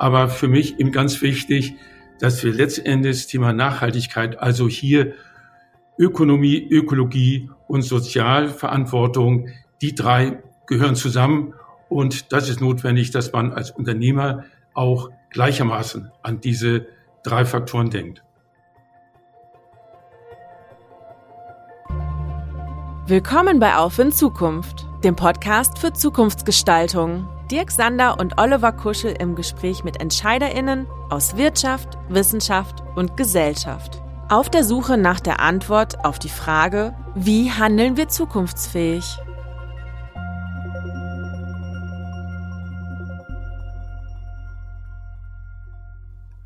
[0.00, 1.74] Aber für mich eben ganz wichtig,
[2.20, 5.12] dass wir letztendlich das Thema Nachhaltigkeit, also hier
[5.98, 9.50] Ökonomie, Ökologie und Sozialverantwortung,
[9.82, 11.52] die drei gehören zusammen.
[11.90, 16.86] Und das ist notwendig, dass man als Unternehmer auch gleichermaßen an diese
[17.22, 18.22] drei Faktoren denkt.
[23.06, 27.28] Willkommen bei Auf in Zukunft, dem Podcast für Zukunftsgestaltung.
[27.50, 34.00] Dirk Sander und Oliver Kuschel im Gespräch mit EntscheiderInnen aus Wirtschaft, Wissenschaft und Gesellschaft.
[34.28, 39.04] Auf der Suche nach der Antwort auf die Frage, wie handeln wir zukunftsfähig?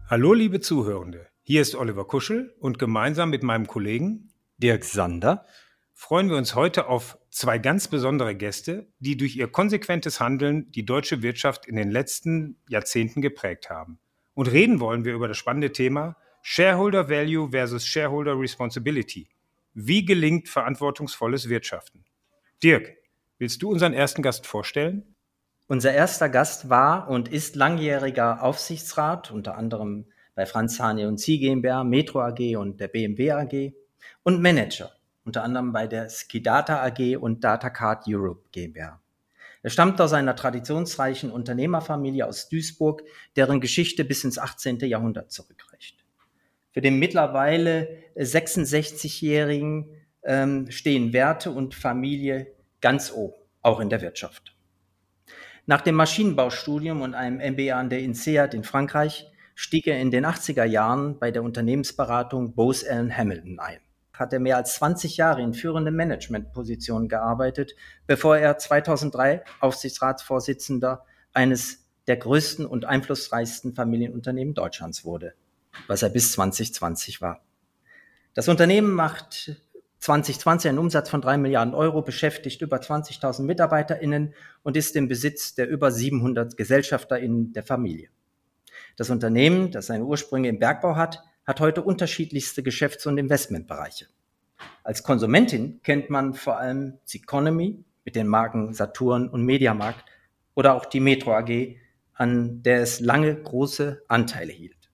[0.09, 5.45] Hallo liebe Zuhörende, hier ist Oliver Kuschel und gemeinsam mit meinem Kollegen Dirk Sander
[5.93, 10.87] freuen wir uns heute auf zwei ganz besondere Gäste, die durch ihr konsequentes Handeln die
[10.87, 13.99] deutsche Wirtschaft in den letzten Jahrzehnten geprägt haben.
[14.35, 19.29] Und reden wollen wir über das spannende Thema Shareholder Value versus Shareholder Responsibility.
[19.73, 22.05] Wie gelingt verantwortungsvolles Wirtschaften?
[22.63, 22.97] Dirk,
[23.39, 25.17] willst du unseren ersten Gast vorstellen?
[25.67, 31.41] Unser erster Gast war und ist langjähriger Aufsichtsrat, unter anderem bei Franz Hane und Sie
[31.41, 33.73] GmbH, Metro AG und der BMW AG
[34.23, 34.93] und Manager
[35.25, 39.01] unter anderem bei der Skidata AG und Datacard Europe GmbH.
[39.63, 43.03] Er stammt aus einer traditionsreichen Unternehmerfamilie aus Duisburg,
[43.35, 44.81] deren Geschichte bis ins 18.
[44.81, 46.05] Jahrhundert zurückreicht.
[46.73, 49.89] Für den mittlerweile 66-Jährigen
[50.23, 52.49] ähm, stehen Werte und Familie
[52.83, 54.55] ganz oben, auch in der Wirtschaft.
[55.65, 60.27] Nach dem Maschinenbaustudium und einem MBA an der INSEAD in Frankreich stieg er in den
[60.27, 63.79] 80er Jahren bei der Unternehmensberatung Bose Allen Hamilton ein
[64.15, 67.75] hat er mehr als 20 Jahre in führenden Managementpositionen gearbeitet,
[68.07, 75.35] bevor er 2003 Aufsichtsratsvorsitzender eines der größten und einflussreichsten Familienunternehmen Deutschlands wurde,
[75.89, 77.41] was er bis 2020 war.
[78.35, 79.57] Das Unternehmen macht
[79.99, 85.55] 2020 einen Umsatz von drei Milliarden Euro, beschäftigt über 20.000 MitarbeiterInnen und ist im Besitz
[85.55, 88.11] der über 700 GesellschafterInnen der Familie.
[88.97, 94.07] Das Unternehmen, das seine Ursprünge im Bergbau hat, hat heute unterschiedlichste Geschäfts- und Investmentbereiche.
[94.83, 100.05] Als Konsumentin kennt man vor allem Economy mit den Marken Saturn und Mediamarkt
[100.55, 101.77] oder auch die Metro AG,
[102.15, 104.91] an der es lange große Anteile hielt.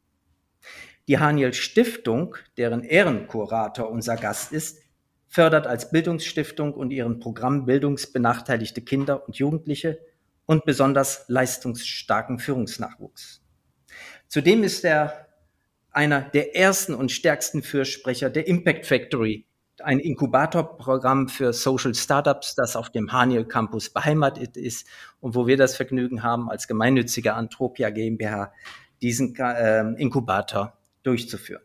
[1.09, 4.81] Die Haniel Stiftung, deren Ehrenkurator unser Gast ist,
[5.27, 10.00] fördert als Bildungsstiftung und ihren Programm bildungsbenachteiligte Kinder und Jugendliche
[10.47, 13.43] und besonders leistungsstarken Führungsnachwuchs.
[14.28, 15.28] Zudem ist er
[15.93, 19.47] einer der ersten und stärksten Fürsprecher der Impact Factory,
[19.83, 24.87] ein Inkubatorprogramm für Social Startups, das auf dem Haniel Campus beheimatet ist
[25.21, 28.53] und wo wir das Vergnügen haben, als gemeinnützige Antropia GmbH
[29.01, 31.62] diesen äh, Inkubator durchzuführen.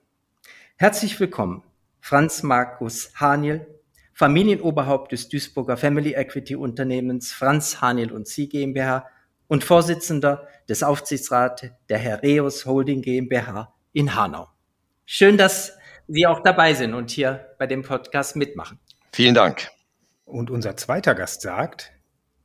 [0.77, 1.63] Herzlich willkommen,
[1.99, 3.67] Franz Markus Haniel,
[4.13, 9.05] Familienoberhaupt des Duisburger Family Equity Unternehmens Franz Haniel und Sie GmbH
[9.47, 14.49] und Vorsitzender des Aufsichtsrats der Herreus Holding GmbH in Hanau.
[15.05, 18.77] Schön, dass Sie auch dabei sind und hier bei dem Podcast mitmachen.
[19.11, 19.69] Vielen Dank.
[20.25, 21.91] Und unser zweiter Gast sagt,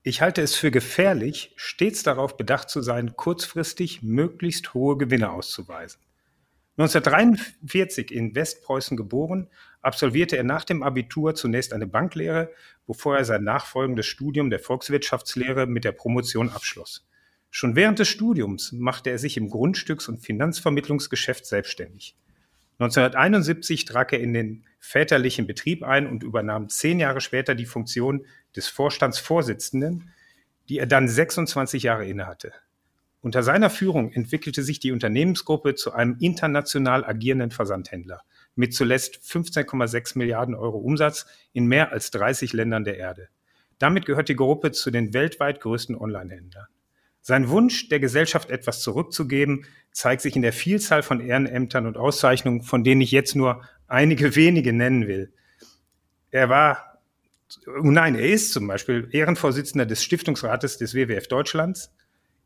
[0.02, 6.00] ich halte es für gefährlich, stets darauf bedacht zu sein, kurzfristig möglichst hohe Gewinne auszuweisen.
[6.78, 9.50] 1943 in Westpreußen geboren,
[9.82, 12.50] absolvierte er nach dem Abitur zunächst eine Banklehre,
[12.86, 17.06] bevor er sein nachfolgendes Studium der Volkswirtschaftslehre mit der Promotion abschloss.
[17.50, 22.16] Schon während des Studiums machte er sich im Grundstücks- und Finanzvermittlungsgeschäft selbstständig.
[22.78, 28.24] 1971 trat er in den väterlichen Betrieb ein und übernahm zehn Jahre später die Funktion
[28.56, 30.10] des Vorstandsvorsitzenden,
[30.68, 32.52] die er dann 26 Jahre innehatte.
[33.20, 38.22] Unter seiner Führung entwickelte sich die Unternehmensgruppe zu einem international agierenden Versandhändler
[38.54, 43.28] mit zuletzt 15,6 Milliarden Euro Umsatz in mehr als 30 Ländern der Erde.
[43.78, 46.66] Damit gehört die Gruppe zu den weltweit größten Online-Händlern.
[47.22, 52.62] Sein Wunsch, der Gesellschaft etwas zurückzugeben, zeigt sich in der Vielzahl von Ehrenämtern und Auszeichnungen,
[52.62, 55.32] von denen ich jetzt nur einige wenige nennen will.
[56.30, 57.02] Er war,
[57.82, 61.92] nein, er ist zum Beispiel Ehrenvorsitzender des Stiftungsrates des WWF Deutschlands,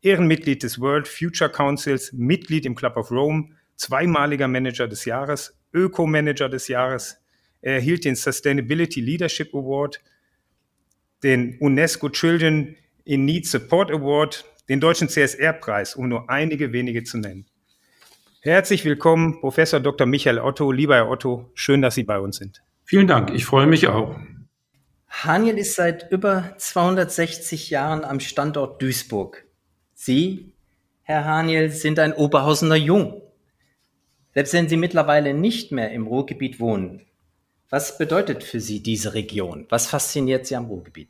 [0.01, 6.49] Ehrenmitglied des World Future Councils, Mitglied im Club of Rome, zweimaliger Manager des Jahres, Öko-Manager
[6.49, 7.17] des Jahres.
[7.61, 10.01] Er erhielt den Sustainability Leadership Award,
[11.23, 17.17] den UNESCO Children in Need Support Award den Deutschen CSR-Preis, um nur einige wenige zu
[17.17, 17.45] nennen.
[18.41, 20.05] Herzlich willkommen, Professor Dr.
[20.07, 20.71] Michael Otto.
[20.71, 22.61] Lieber Herr Otto, schön, dass Sie bei uns sind.
[22.83, 24.15] Vielen Dank, ich freue mich auch.
[25.07, 29.45] Haniel ist seit über 260 Jahren am Standort Duisburg.
[29.93, 30.55] Sie
[31.07, 33.21] Herr Haniel, sind ein Oberhausener Jung.
[34.33, 37.05] Selbst wenn Sie mittlerweile nicht mehr im Ruhrgebiet wohnen,
[37.69, 39.67] was bedeutet für Sie diese Region?
[39.69, 41.09] Was fasziniert Sie am Ruhrgebiet?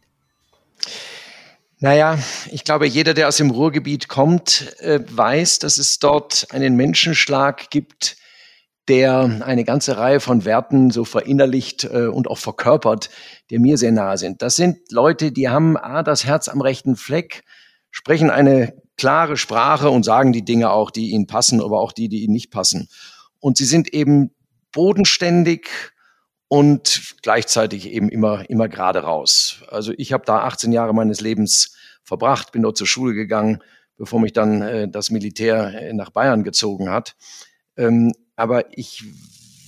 [1.80, 2.18] Naja,
[2.52, 7.70] ich glaube, jeder, der aus dem Ruhrgebiet kommt, äh, weiß, dass es dort einen Menschenschlag
[7.70, 8.16] gibt,
[8.88, 13.10] der eine ganze Reihe von Werten so verinnerlicht äh, und auch verkörpert,
[13.50, 14.42] die mir sehr nahe sind.
[14.42, 17.44] Das sind Leute, die haben A, das Herz am rechten Fleck,
[17.92, 22.08] sprechen eine klare Sprache und sagen die Dinge auch, die ihnen passen, aber auch die,
[22.08, 22.88] die ihnen nicht passen.
[23.40, 24.32] Und sie sind eben
[24.72, 25.68] bodenständig
[26.48, 29.64] und gleichzeitig eben immer, immer gerade raus.
[29.70, 33.62] Also ich habe da 18 Jahre meines Lebens verbracht, bin dort zur Schule gegangen,
[33.98, 37.16] bevor mich dann äh, das Militär äh, nach Bayern gezogen hat.
[37.78, 39.04] Ähm, aber ich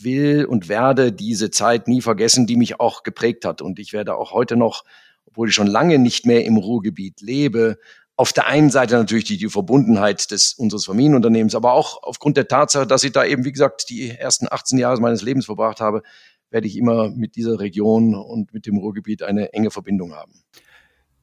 [0.02, 3.62] will und werde diese Zeit nie vergessen, die mich auch geprägt hat.
[3.62, 4.84] Und ich werde auch heute noch,
[5.26, 7.78] obwohl ich schon lange nicht mehr im Ruhrgebiet lebe,
[8.16, 12.48] auf der einen Seite natürlich die, die Verbundenheit des, unseres Familienunternehmens, aber auch aufgrund der
[12.48, 16.02] Tatsache, dass ich da eben, wie gesagt, die ersten 18 Jahre meines Lebens verbracht habe,
[16.50, 20.34] werde ich immer mit dieser Region und mit dem Ruhrgebiet eine enge Verbindung haben.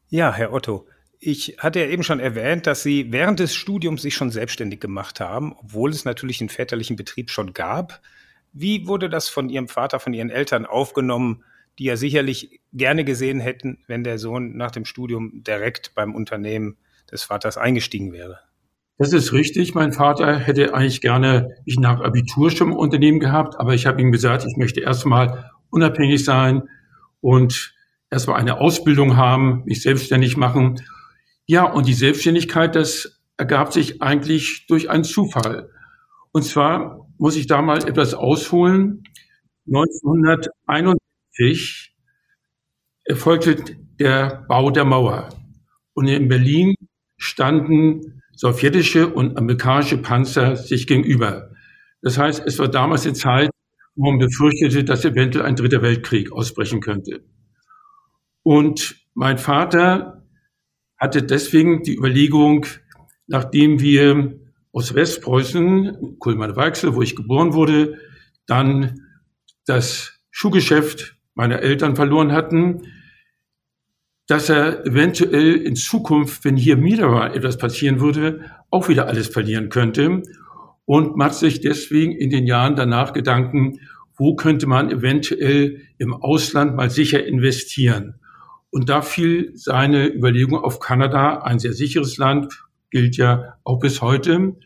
[0.09, 0.87] Ja, Herr Otto,
[1.19, 5.21] ich hatte ja eben schon erwähnt, dass Sie während des Studiums sich schon selbstständig gemacht
[5.21, 8.03] haben, obwohl es natürlich einen väterlichen Betrieb schon gab.
[8.53, 11.45] Wie wurde das von Ihrem Vater, von Ihren Eltern aufgenommen,
[11.79, 16.77] die ja sicherlich gerne gesehen hätten, wenn der Sohn nach dem Studium direkt beim Unternehmen
[17.11, 18.41] des Vaters eingestiegen wäre?
[18.97, 19.75] Das ist richtig.
[19.75, 24.01] Mein Vater hätte eigentlich gerne mich nach Abitur schon im Unternehmen gehabt, aber ich habe
[24.01, 26.63] ihm gesagt, ich möchte erstmal unabhängig sein
[27.21, 27.75] und
[28.11, 30.81] erstmal eine Ausbildung haben, mich selbstständig machen
[31.47, 35.69] ja, und die Selbstständigkeit, das ergab sich eigentlich durch einen Zufall.
[36.33, 39.05] Und zwar muss ich da mal etwas ausholen.
[39.67, 41.95] 1961
[43.05, 43.63] erfolgte
[44.01, 45.29] der Bau der Mauer.
[45.93, 46.77] Und in Berlin
[47.19, 51.51] standen sowjetische und amerikanische Panzer sich gegenüber.
[52.03, 53.51] Das heißt, es war damals eine Zeit,
[53.95, 57.25] wo man befürchtete, dass eventuell ein dritter Weltkrieg ausbrechen könnte.
[58.43, 60.27] Und mein Vater
[60.99, 62.67] hatte deswegen die Überlegung,
[63.27, 64.39] nachdem wir
[64.73, 67.99] aus Westpreußen, Kulmar-Weichsel, wo ich geboren wurde,
[68.47, 69.01] dann
[69.67, 72.83] das Schuhgeschäft meiner Eltern verloren hatten,
[74.27, 78.41] dass er eventuell in Zukunft, wenn hier wieder etwas passieren würde,
[78.71, 80.23] auch wieder alles verlieren könnte
[80.87, 83.81] und macht sich deswegen in den Jahren danach Gedanken,
[84.17, 88.15] wo könnte man eventuell im Ausland mal sicher investieren.
[88.71, 94.03] Und da fiel seine Überlegung auf Kanada, ein sehr sicheres Land, gilt ja auch bis
[94.03, 94.57] heute.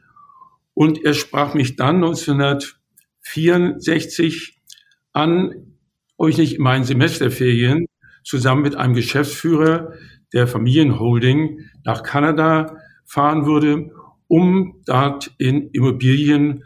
[0.75, 4.61] Und er sprach mich dann 1964
[5.13, 5.75] an,
[6.27, 7.87] ich nicht in meinen Semesterferien
[8.29, 9.95] zusammen mit einem Geschäftsführer
[10.35, 12.77] der Familienholding nach Kanada
[13.07, 13.91] fahren würde,
[14.27, 16.65] um dort in Immobilien,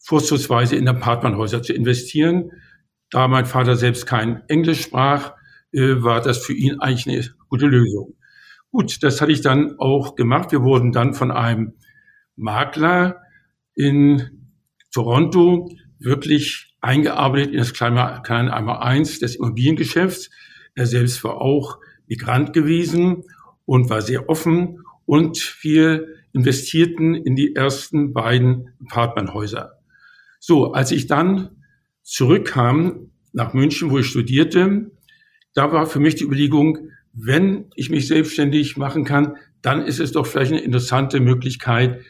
[0.00, 2.50] vorzugsweise in Apartmenthäuser zu investieren.
[3.10, 5.34] Da mein Vater selbst kein Englisch sprach,
[5.70, 8.16] äh, war das für ihn eigentlich eine gute Lösung.
[8.72, 10.50] Gut, das hatte ich dann auch gemacht.
[10.50, 11.74] Wir wurden dann von einem
[12.34, 13.22] Makler
[13.76, 14.48] in
[14.92, 15.70] Toronto
[16.00, 20.30] wirklich eingearbeitet in das kleine, kleine einmal eins des Immobiliengeschäfts.
[20.74, 23.24] Er selbst war auch Migrant gewesen
[23.64, 29.78] und war sehr offen und wir investierten in die ersten beiden Apartmenthäuser.
[30.40, 31.50] So, als ich dann
[32.02, 34.90] zurückkam nach München, wo ich studierte,
[35.54, 40.12] da war für mich die Überlegung, wenn ich mich selbstständig machen kann, dann ist es
[40.12, 42.00] doch vielleicht eine interessante Möglichkeit,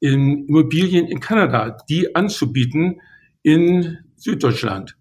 [0.00, 3.00] in Immobilien in Kanada, die anzubieten
[3.42, 4.96] in Süddeutschland.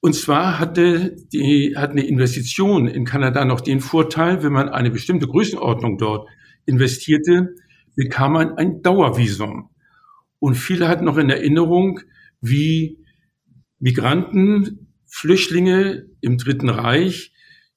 [0.00, 4.90] Und zwar hatte die, hat eine Investition in Kanada noch den Vorteil, wenn man eine
[4.90, 6.28] bestimmte Größenordnung dort
[6.66, 7.54] investierte,
[7.94, 9.70] bekam man ein Dauervisum.
[10.38, 12.00] Und viele hatten noch in Erinnerung,
[12.40, 12.98] wie
[13.78, 17.32] Migranten Flüchtlinge im Dritten Reich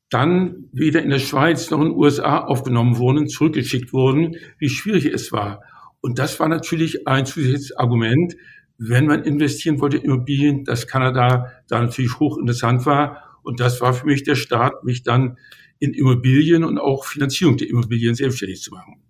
[0.09, 5.05] dann weder in der Schweiz noch in den USA aufgenommen wurden, zurückgeschickt wurden, wie schwierig
[5.05, 5.61] es war.
[6.01, 8.35] Und das war natürlich ein zusätzliches Argument,
[8.79, 13.39] wenn man investieren wollte in Immobilien, dass Kanada da natürlich hochinteressant war.
[13.43, 15.37] Und das war für mich der Start, mich dann
[15.79, 19.01] in Immobilien und auch Finanzierung der Immobilien selbstständig zu machen.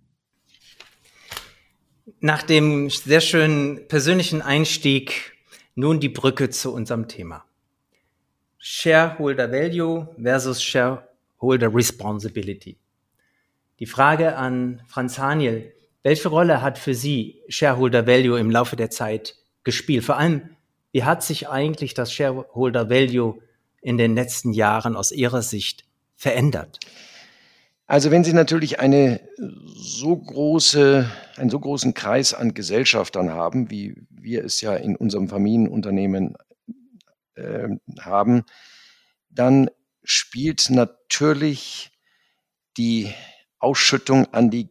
[2.18, 5.32] Nach dem sehr schönen persönlichen Einstieg
[5.76, 7.44] nun die Brücke zu unserem Thema.
[8.58, 12.76] Shareholder Value versus Shareholder Responsibility.
[13.78, 15.72] Die Frage an Franz Haniel,
[16.02, 20.04] welche Rolle hat für Sie Shareholder Value im Laufe der Zeit gespielt?
[20.04, 20.50] Vor allem,
[20.92, 23.40] wie hat sich eigentlich das Shareholder Value
[23.80, 25.84] in den letzten Jahren aus Ihrer Sicht
[26.16, 26.80] verändert?
[27.86, 29.20] Also wenn Sie natürlich eine
[29.74, 35.28] so große, einen so großen Kreis an Gesellschaftern haben, wie wir es ja in unserem
[35.28, 36.36] Familienunternehmen
[37.34, 37.68] äh,
[38.00, 38.44] haben,
[39.28, 39.70] dann
[40.04, 41.90] spielt natürlich
[42.76, 43.12] die
[43.58, 44.68] Ausschüttung an die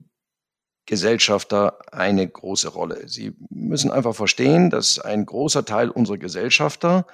[0.89, 3.07] Gesellschafter eine große Rolle.
[3.07, 7.05] Sie müssen einfach verstehen, dass ein großer Teil unserer Gesellschafter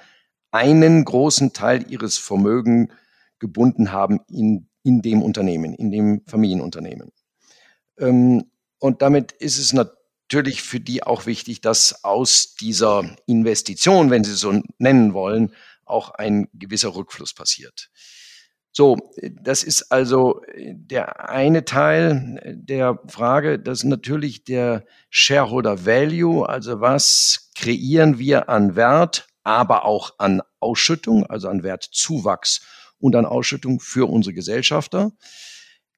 [0.50, 2.90] einen großen Teil ihres Vermögens
[3.38, 7.10] gebunden haben in in dem Unternehmen, in dem Familienunternehmen.
[7.98, 8.44] Ähm,
[8.78, 14.34] und damit ist es natürlich für die auch wichtig, dass aus dieser Investition, wenn Sie
[14.34, 15.52] so nennen wollen,
[15.84, 17.90] auch ein gewisser Rückfluss passiert.
[18.78, 18.98] So,
[19.40, 27.52] das ist also der eine Teil der Frage, dass natürlich der Shareholder Value, also was
[27.54, 32.66] kreieren wir an Wert, aber auch an Ausschüttung, also an Wertzuwachs
[32.98, 35.12] und an Ausschüttung für unsere Gesellschafter.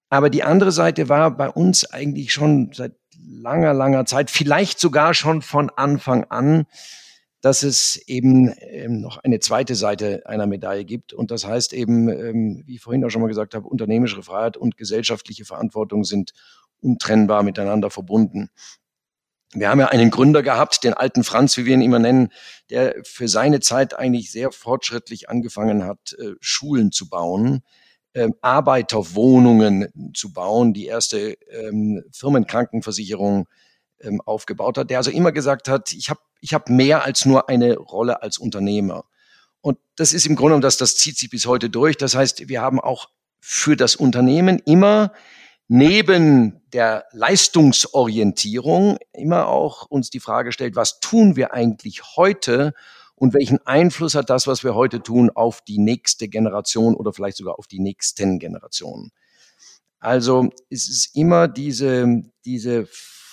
[0.08, 5.14] Aber die andere Seite war bei uns eigentlich schon seit langer, langer Zeit, vielleicht sogar
[5.14, 6.64] schon von Anfang an,
[7.40, 11.12] dass es eben ähm, noch eine zweite Seite einer Medaille gibt.
[11.12, 14.57] Und das heißt eben, ähm, wie ich vorhin auch schon mal gesagt habe, unternehmerische Freiheit
[14.57, 16.33] und gesellschaftliche Verantwortung sind
[16.80, 18.50] untrennbar miteinander verbunden.
[19.54, 22.28] Wir haben ja einen Gründer gehabt, den alten Franz, wie wir ihn immer nennen,
[22.71, 27.62] der für seine Zeit eigentlich sehr fortschrittlich angefangen hat, äh, Schulen zu bauen,
[28.14, 33.49] ähm, Arbeiterwohnungen zu bauen, die erste ähm, Firmenkrankenversicherung
[34.00, 37.48] ähm, aufgebaut hat, der also immer gesagt hat, ich habe ich hab mehr als nur
[37.48, 39.04] eine Rolle als Unternehmer.
[39.60, 41.96] Und das ist im Grunde genommen, das, das zieht sich bis heute durch.
[41.96, 43.08] Das heißt, wir haben auch
[43.40, 45.12] für das Unternehmen immer
[45.68, 52.72] neben der Leistungsorientierung immer auch uns die Frage stellt, was tun wir eigentlich heute
[53.14, 57.36] und welchen Einfluss hat das, was wir heute tun, auf die nächste Generation oder vielleicht
[57.36, 59.10] sogar auf die nächsten Generationen.
[59.98, 62.88] Also es ist immer diese, diese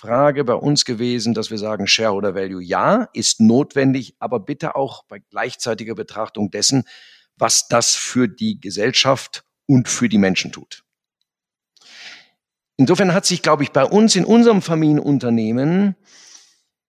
[0.05, 5.03] Frage bei uns gewesen, dass wir sagen, Shareholder Value ja, ist notwendig, aber bitte auch
[5.05, 6.83] bei gleichzeitiger Betrachtung dessen,
[7.37, 10.83] was das für die Gesellschaft und für die Menschen tut.
[12.77, 15.95] Insofern hat sich, glaube ich, bei uns in unserem Familienunternehmen,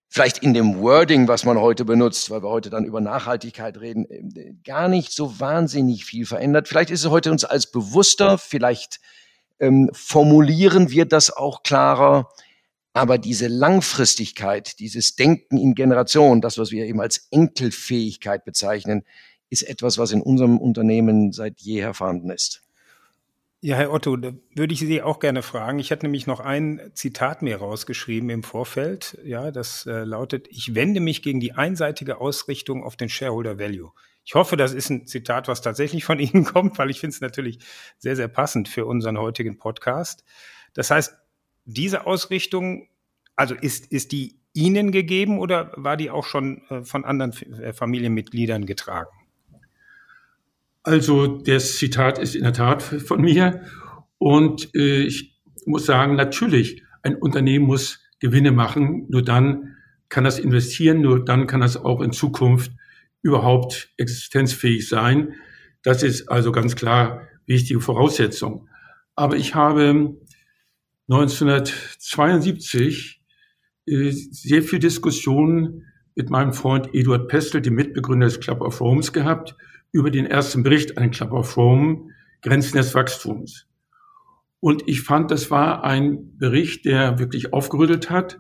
[0.08, 4.04] vielleicht in dem Wording, was man heute benutzt, weil wir heute dann über Nachhaltigkeit reden,
[4.10, 6.68] äh, gar nicht so wahnsinnig viel verändert.
[6.68, 9.00] Vielleicht ist es heute uns als bewusster, vielleicht
[9.58, 12.28] ähm, formulieren wir das auch klarer.
[12.96, 19.04] Aber diese Langfristigkeit, dieses Denken in Generationen, das, was wir eben als Enkelfähigkeit bezeichnen,
[19.50, 22.62] ist etwas, was in unserem Unternehmen seit jeher vorhanden ist.
[23.60, 25.78] Ja, Herr Otto, da würde ich Sie auch gerne fragen.
[25.78, 29.18] Ich hatte nämlich noch ein Zitat mir rausgeschrieben im Vorfeld.
[29.24, 33.92] Ja, das äh, lautet, ich wende mich gegen die einseitige Ausrichtung auf den Shareholder Value.
[34.24, 37.20] Ich hoffe, das ist ein Zitat, was tatsächlich von Ihnen kommt, weil ich finde es
[37.20, 37.58] natürlich
[37.98, 40.24] sehr, sehr passend für unseren heutigen Podcast.
[40.72, 41.14] Das heißt,
[41.66, 42.88] diese Ausrichtung,
[43.34, 47.74] also ist, ist die Ihnen gegeben oder war die auch schon äh, von anderen äh,
[47.74, 49.10] Familienmitgliedern getragen?
[50.82, 53.62] Also das Zitat ist in der Tat von mir.
[54.18, 59.06] Und äh, ich muss sagen, natürlich, ein Unternehmen muss Gewinne machen.
[59.08, 59.76] Nur dann
[60.08, 62.72] kann das investieren, nur dann kann das auch in Zukunft
[63.22, 65.34] überhaupt existenzfähig sein.
[65.82, 68.68] Das ist also ganz klar wichtige Voraussetzung.
[69.16, 70.16] Aber ich habe
[71.08, 73.22] 1972
[73.86, 75.84] äh, sehr viel Diskussionen
[76.14, 79.56] mit meinem Freund Eduard Pestel, dem Mitbegründer des Club of Homes, gehabt
[79.92, 82.10] über den ersten Bericht, ein Club of Rome,
[82.42, 83.66] Grenzen des Wachstums.
[84.60, 88.38] Und ich fand, das war ein Bericht, der wirklich aufgerüttelt hat.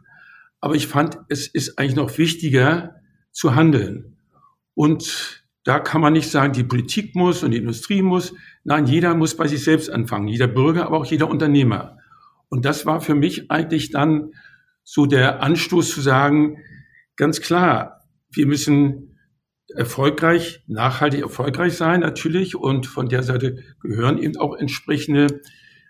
[0.60, 2.96] Aber ich fand, es ist eigentlich noch wichtiger
[3.30, 4.16] zu handeln.
[4.74, 8.34] Und da kann man nicht sagen, die Politik muss und die Industrie muss.
[8.64, 10.28] Nein, jeder muss bei sich selbst anfangen.
[10.28, 11.95] Jeder Bürger, aber auch jeder Unternehmer.
[12.48, 14.32] Und das war für mich eigentlich dann
[14.82, 16.58] so der Anstoß zu sagen,
[17.16, 18.00] ganz klar,
[18.30, 19.16] wir müssen
[19.74, 25.40] erfolgreich, nachhaltig erfolgreich sein natürlich und von der Seite gehören eben auch entsprechende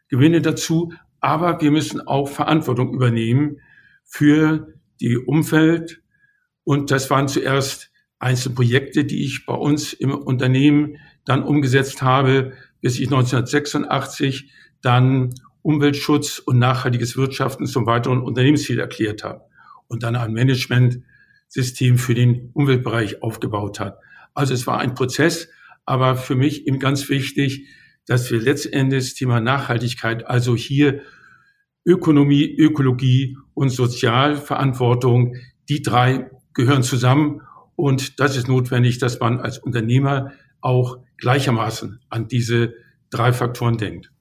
[0.08, 0.92] Gewinne dazu.
[1.20, 3.60] Aber wir müssen auch Verantwortung übernehmen
[4.04, 6.02] für die Umwelt.
[6.64, 12.52] Und das waren zuerst einzelne Projekte, die ich bei uns im Unternehmen dann umgesetzt habe,
[12.80, 15.34] bis ich 1986 dann
[15.66, 19.42] Umweltschutz und nachhaltiges Wirtschaften zum weiteren Unternehmensziel erklärt habe
[19.88, 21.00] und dann ein Management
[21.48, 23.98] System für den Umweltbereich aufgebaut hat.
[24.32, 25.48] Also es war ein Prozess,
[25.84, 27.66] aber für mich eben ganz wichtig,
[28.06, 31.00] dass wir letztendlich das Thema Nachhaltigkeit, also hier
[31.84, 35.34] Ökonomie, Ökologie und Sozialverantwortung,
[35.68, 37.40] die drei gehören zusammen.
[37.74, 40.30] Und das ist notwendig, dass man als Unternehmer
[40.60, 42.74] auch gleichermaßen an diese
[43.10, 44.12] drei Faktoren denkt.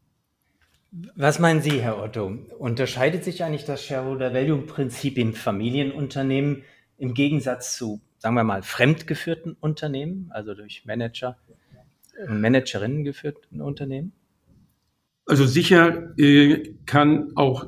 [1.16, 2.38] Was meinen Sie, Herr Otto?
[2.58, 6.64] Unterscheidet sich eigentlich das Shareholder Value Prinzip im Familienunternehmen
[6.98, 11.38] im Gegensatz zu, sagen wir mal, fremdgeführten Unternehmen, also durch Manager
[12.30, 14.14] und Managerinnen geführten Unternehmen?
[15.25, 17.68] Also sicher äh, kann auch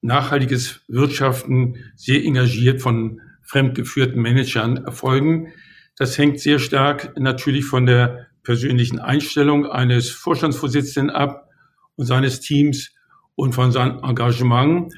[0.00, 5.52] nachhaltiges Wirtschaften sehr engagiert von fremdgeführten Managern erfolgen.
[5.98, 11.50] Das hängt sehr stark natürlich von der persönlichen Einstellung eines Vorstandsvorsitzenden ab
[11.96, 12.94] und seines Teams
[13.34, 14.94] und von seinem Engagement.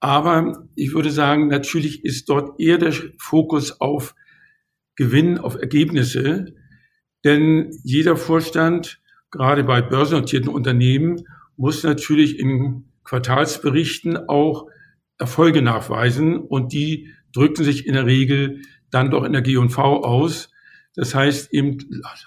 [0.00, 4.14] Aber ich würde sagen, natürlich ist dort eher der Fokus auf
[4.96, 6.54] Gewinn, auf Ergebnisse.
[7.24, 9.00] Denn jeder Vorstand,
[9.30, 11.24] gerade bei börsennotierten Unternehmen,
[11.56, 14.66] muss natürlich in Quartalsberichten auch
[15.18, 20.50] Erfolge nachweisen und die drücken sich in der Regel dann doch in der G&V aus.
[20.94, 21.78] Das heißt eben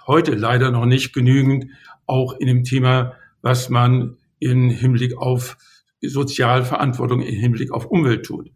[0.07, 1.67] heute leider noch nicht genügend
[2.05, 5.57] auch in dem Thema, was man in Hinblick auf
[6.01, 8.51] Sozialverantwortung, im Hinblick auf Umwelt tut.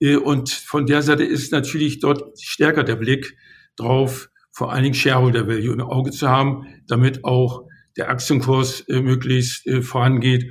[0.00, 3.36] Äh, und von der Seite ist natürlich dort stärker der Blick
[3.76, 7.64] drauf, vor allen Dingen Shareholder Value im Auge zu haben, damit auch
[7.96, 10.50] der Aktienkurs äh, möglichst äh, vorangeht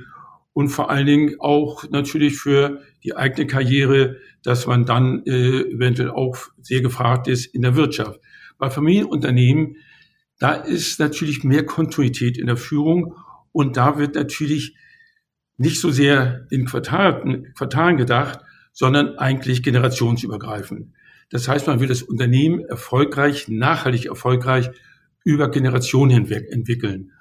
[0.52, 6.38] und vor allen Dingen auch natürlich für die eigene Karriere, dass man dann eventuell auch
[6.62, 8.20] sehr gefragt ist in der Wirtschaft.
[8.56, 9.76] Bei Familienunternehmen,
[10.38, 13.14] da ist natürlich mehr Kontinuität in der Führung
[13.56, 14.76] und da wird natürlich
[15.56, 18.40] nicht so sehr in Quartalen, Quartalen gedacht,
[18.74, 20.92] sondern eigentlich generationsübergreifend.
[21.30, 24.68] Das heißt, man will das Unternehmen erfolgreich, nachhaltig erfolgreich
[25.24, 27.12] über Generationen hinweg entwickeln.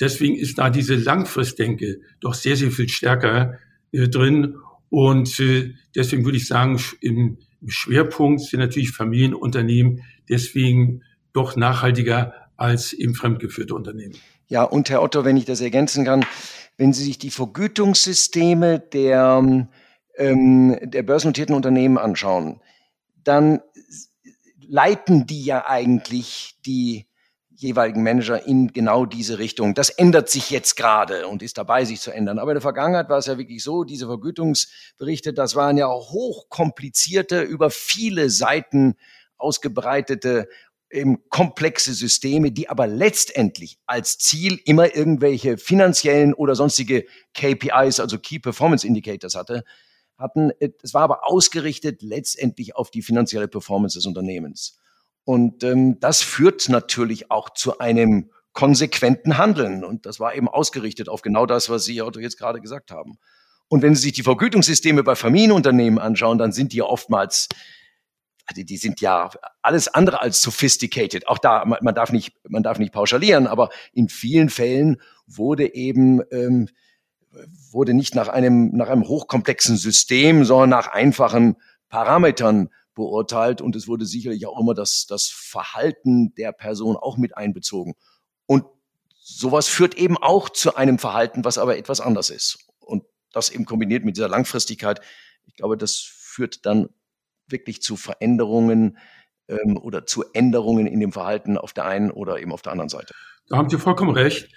[0.00, 3.60] Deswegen ist da diese Langfristdenke doch sehr, sehr viel stärker
[3.92, 4.56] äh, drin.
[4.88, 12.34] Und äh, deswegen würde ich sagen, im, im Schwerpunkt sind natürlich Familienunternehmen deswegen doch nachhaltiger
[12.56, 14.16] als im fremdgeführte Unternehmen.
[14.48, 16.24] Ja, und Herr Otto, wenn ich das ergänzen kann,
[16.76, 19.66] wenn Sie sich die Vergütungssysteme der,
[20.16, 22.60] ähm, der börsennotierten Unternehmen anschauen,
[23.24, 23.60] dann
[24.68, 27.06] leiten die ja eigentlich die
[27.56, 29.74] jeweiligen Manager in genau diese Richtung.
[29.74, 32.38] Das ändert sich jetzt gerade und ist dabei, sich zu ändern.
[32.38, 37.40] Aber in der Vergangenheit war es ja wirklich so, diese Vergütungsberichte, das waren ja hochkomplizierte,
[37.40, 38.94] über viele Seiten
[39.38, 40.48] ausgebreitete
[40.90, 48.18] eben komplexe Systeme, die aber letztendlich als Ziel immer irgendwelche finanziellen oder sonstige KPIs, also
[48.18, 49.64] Key Performance Indicators hatte,
[50.16, 50.50] hatten.
[50.82, 54.78] Es war aber ausgerichtet letztendlich auf die finanzielle Performance des Unternehmens.
[55.24, 59.84] Und ähm, das führt natürlich auch zu einem konsequenten Handeln.
[59.84, 63.18] Und das war eben ausgerichtet auf genau das, was Sie Otto jetzt gerade gesagt haben.
[63.68, 67.48] Und wenn Sie sich die Vergütungssysteme bei Familienunternehmen anschauen, dann sind die oftmals,
[68.46, 69.30] also die sind ja
[69.62, 71.26] alles andere als sophisticated.
[71.28, 75.74] Auch da, man, man darf nicht, man darf nicht pauschalieren, aber in vielen Fällen wurde
[75.74, 76.68] eben ähm,
[77.70, 81.56] wurde nicht nach einem nach einem hochkomplexen System, sondern nach einfachen
[81.88, 87.36] Parametern beurteilt und es wurde sicherlich auch immer das, das Verhalten der Person auch mit
[87.36, 87.94] einbezogen.
[88.46, 88.64] Und
[89.20, 92.58] sowas führt eben auch zu einem Verhalten, was aber etwas anders ist.
[92.78, 95.00] Und das eben kombiniert mit dieser Langfristigkeit,
[95.44, 96.88] ich glaube, das führt dann
[97.48, 98.98] wirklich zu Veränderungen
[99.48, 102.88] ähm, oder zu Änderungen in dem Verhalten auf der einen oder eben auf der anderen
[102.88, 103.14] Seite.
[103.48, 104.48] Da haben Sie vollkommen recht.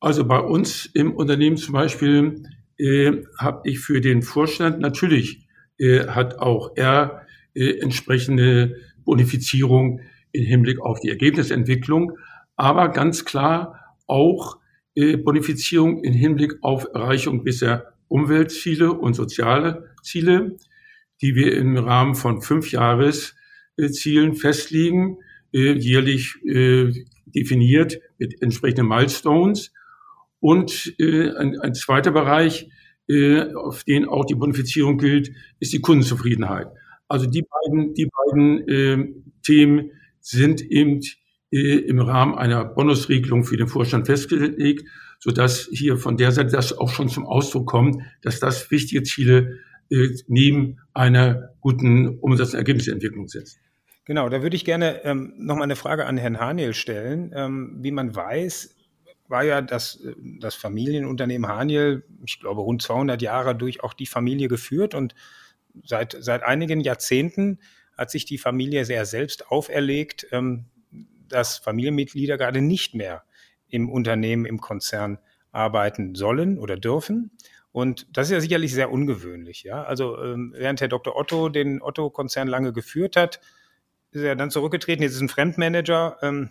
[0.00, 2.42] Also bei uns im Unternehmen zum Beispiel
[2.78, 5.46] äh, habe ich für den Vorstand natürlich
[5.78, 10.00] äh, hat auch er äh, entsprechende Bonifizierung
[10.32, 12.18] im Hinblick auf die Ergebnisentwicklung,
[12.56, 14.58] aber ganz klar auch
[14.94, 20.56] äh, Bonifizierung im Hinblick auf Erreichung bisher Umweltziele und soziale Ziele,
[21.24, 25.16] die wir im Rahmen von fünf Jahreszielen festlegen,
[25.54, 26.92] äh, jährlich äh,
[27.24, 29.72] definiert mit entsprechenden Milestones.
[30.38, 32.68] Und äh, ein, ein zweiter Bereich,
[33.54, 36.68] auf den auch die Bonifizierung gilt, ist die Kundenzufriedenheit.
[37.06, 41.00] Also die beiden, die beiden Themen sind eben
[41.50, 46.72] im Rahmen einer Bonusregelung für den Vorstand festgelegt, so dass hier von der Seite das
[46.72, 49.58] auch schon zum Ausdruck kommt, dass das wichtige Ziele
[49.90, 53.48] äh, neben einer guten Umsatz- und Ergebnisentwicklung sind.
[54.04, 57.32] Genau, da würde ich gerne ähm, noch mal eine Frage an Herrn Haniel stellen.
[57.34, 58.74] Ähm, wie man weiß,
[59.28, 64.06] war ja das, äh, das Familienunternehmen Haniel, ich glaube, rund 200 Jahre durch auch die
[64.06, 65.14] Familie geführt und
[65.84, 67.58] seit, seit einigen Jahrzehnten
[67.96, 70.66] hat sich die Familie sehr selbst auferlegt, ähm,
[71.28, 73.24] dass Familienmitglieder gerade nicht mehr
[73.68, 75.18] im Unternehmen, im Konzern
[75.50, 77.30] arbeiten sollen oder dürfen.
[77.74, 79.64] Und das ist ja sicherlich sehr ungewöhnlich.
[79.64, 79.82] Ja?
[79.82, 81.16] Also ähm, während Herr Dr.
[81.16, 83.40] Otto den Otto-Konzern lange geführt hat,
[84.12, 85.02] ist er dann zurückgetreten.
[85.02, 86.50] Jetzt ist ein Fremdmanager ähm,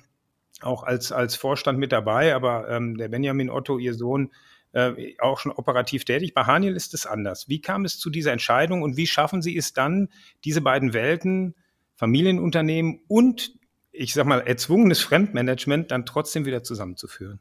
[0.60, 4.34] auch als, als Vorstand mit dabei, aber ähm, der Benjamin Otto, ihr Sohn,
[4.74, 6.34] äh, auch schon operativ tätig.
[6.34, 7.48] Bei Haniel ist es anders.
[7.48, 10.10] Wie kam es zu dieser Entscheidung und wie schaffen Sie es dann,
[10.44, 11.56] diese beiden Welten,
[11.96, 13.54] Familienunternehmen und
[13.94, 17.40] ich sag mal, erzwungenes Fremdmanagement dann trotzdem wieder zusammenzuführen?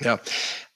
[0.00, 0.20] Ja,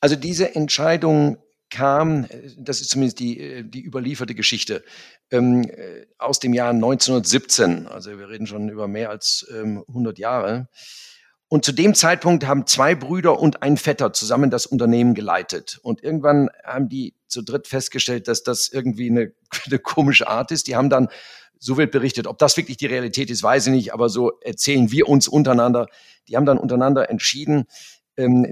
[0.00, 1.36] also diese Entscheidung
[1.70, 2.26] kam,
[2.56, 4.84] das ist zumindest die, die überlieferte Geschichte,
[5.30, 5.70] ähm,
[6.18, 7.86] aus dem Jahr 1917.
[7.86, 10.68] Also wir reden schon über mehr als ähm, 100 Jahre.
[11.48, 15.78] Und zu dem Zeitpunkt haben zwei Brüder und ein Vetter zusammen das Unternehmen geleitet.
[15.82, 19.32] Und irgendwann haben die zu dritt festgestellt, dass das irgendwie eine,
[19.66, 20.66] eine komische Art ist.
[20.66, 21.08] Die haben dann,
[21.58, 24.92] so wird berichtet, ob das wirklich die Realität ist, weiß ich nicht, aber so erzählen
[24.92, 25.88] wir uns untereinander.
[26.28, 27.64] Die haben dann untereinander entschieden,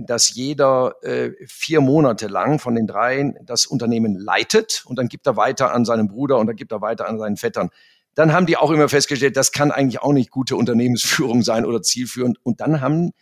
[0.07, 5.26] dass jeder äh, vier Monate lang von den dreien das Unternehmen leitet und dann gibt
[5.26, 7.70] er weiter an seinen Bruder und dann gibt er weiter an seinen Vettern
[8.16, 11.83] dann haben die auch immer festgestellt, das kann eigentlich auch nicht gute Unternehmensführung sein oder
[11.83, 12.38] zielführend.
[12.42, 13.12] Und dann haben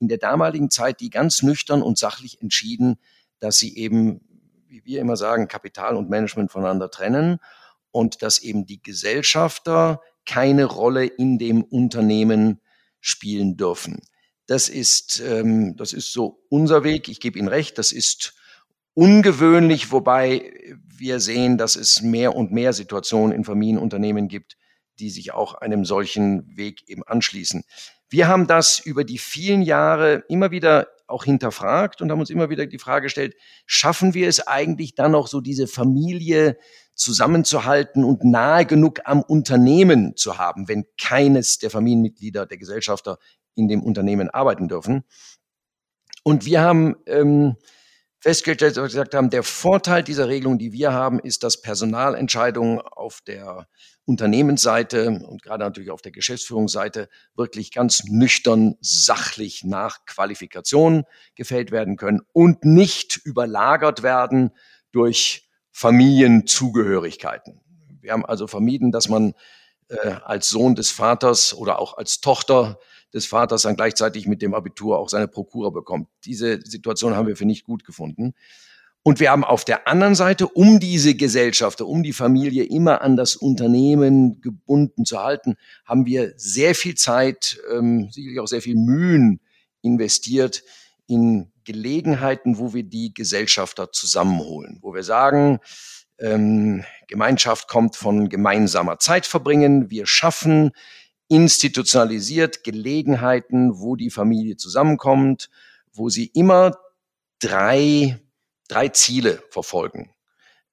[0.00, 2.98] in der damaligen Zeit die ganz nüchtern und sachlich entschieden,
[3.38, 4.20] dass sie eben,
[4.66, 7.38] wie wir immer sagen, Kapital und Management voneinander trennen
[7.92, 12.60] und dass eben die Gesellschafter keine Rolle in dem Unternehmen
[13.00, 14.02] spielen dürfen.
[14.50, 17.08] Das ist, ähm, das ist so unser Weg.
[17.08, 18.34] Ich gebe Ihnen recht, das ist
[18.94, 20.52] ungewöhnlich, wobei
[20.88, 24.56] wir sehen, dass es mehr und mehr Situationen in Familienunternehmen gibt,
[24.98, 27.62] die sich auch einem solchen Weg eben anschließen.
[28.08, 32.50] Wir haben das über die vielen Jahre immer wieder auch hinterfragt und haben uns immer
[32.50, 33.36] wieder die Frage gestellt,
[33.66, 36.58] schaffen wir es eigentlich dann noch so diese Familie
[36.94, 43.18] zusammenzuhalten und nahe genug am Unternehmen zu haben, wenn keines der Familienmitglieder, der Gesellschafter
[43.54, 45.04] in dem Unternehmen arbeiten dürfen?
[46.22, 47.56] Und wir haben ähm,
[48.20, 52.80] festgestellt, dass wir gesagt haben, der Vorteil dieser Regelung, die wir haben, ist, dass Personalentscheidungen
[52.80, 53.66] auf der
[54.04, 61.96] Unternehmensseite und gerade natürlich auf der Geschäftsführungsseite wirklich ganz nüchtern, sachlich nach Qualifikation gefällt werden
[61.96, 64.50] können und nicht überlagert werden
[64.92, 67.60] durch Familienzugehörigkeiten.
[68.00, 69.34] Wir haben also vermieden, dass man
[69.88, 72.78] äh, als Sohn des Vaters oder auch als Tochter
[73.12, 76.08] des Vaters dann gleichzeitig mit dem Abitur auch seine Prokura bekommt.
[76.24, 78.34] Diese Situation haben wir für nicht gut gefunden.
[79.02, 83.16] Und wir haben auf der anderen Seite, um diese Gesellschaft, um die Familie immer an
[83.16, 88.76] das Unternehmen gebunden zu halten, haben wir sehr viel Zeit, ähm, sicherlich auch sehr viel
[88.76, 89.40] Mühen
[89.80, 90.62] investiert
[91.06, 95.60] in Gelegenheiten, wo wir die Gesellschafter zusammenholen, wo wir sagen,
[96.18, 99.90] ähm, Gemeinschaft kommt von gemeinsamer Zeit verbringen.
[99.90, 100.72] Wir schaffen
[101.30, 105.48] institutionalisiert Gelegenheiten, wo die Familie zusammenkommt,
[105.92, 106.76] wo sie immer
[107.38, 108.18] drei,
[108.68, 110.12] drei Ziele verfolgen.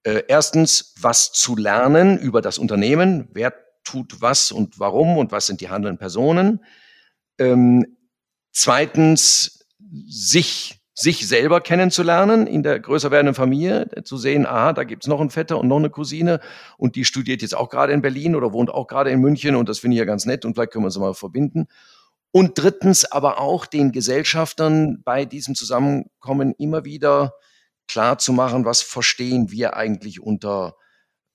[0.02, 5.46] Äh, erstens, was zu lernen über das Unternehmen, wer tut was und warum und was
[5.46, 6.66] sind die handelnden Personen.
[7.38, 7.98] Ähm,
[8.52, 9.64] zweitens,
[10.08, 15.22] sich sich selber kennenzulernen in der größer werdenden Familie, zu sehen, aha, da gibt's noch
[15.22, 16.40] einen Vetter und noch eine Cousine
[16.76, 19.70] und die studiert jetzt auch gerade in Berlin oder wohnt auch gerade in München und
[19.70, 21.68] das finde ich ja ganz nett und vielleicht können wir uns mal verbinden.
[22.32, 27.36] Und drittens aber auch den Gesellschaftern bei diesem Zusammenkommen immer wieder
[27.88, 30.78] klar zu machen, was verstehen wir eigentlich unter,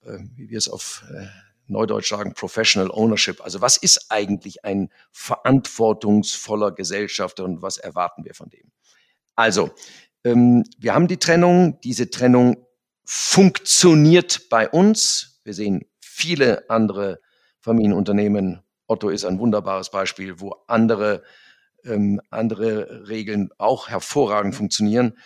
[0.04, 1.26] äh, wie wir es auf äh,
[1.68, 3.40] Neudeutsch sagen, Professional Ownership.
[3.44, 8.72] Also was ist eigentlich ein verantwortungsvoller Gesellschafter und was erwarten wir von dem?
[9.36, 9.70] Also,
[10.24, 11.80] ähm, wir haben die Trennung.
[11.82, 12.66] Diese Trennung
[13.04, 15.40] funktioniert bei uns.
[15.44, 17.20] Wir sehen viele andere
[17.60, 18.62] Familienunternehmen.
[18.86, 21.22] Otto ist ein wunderbares Beispiel, wo andere,
[21.84, 25.18] ähm, andere Regeln auch hervorragend funktionieren.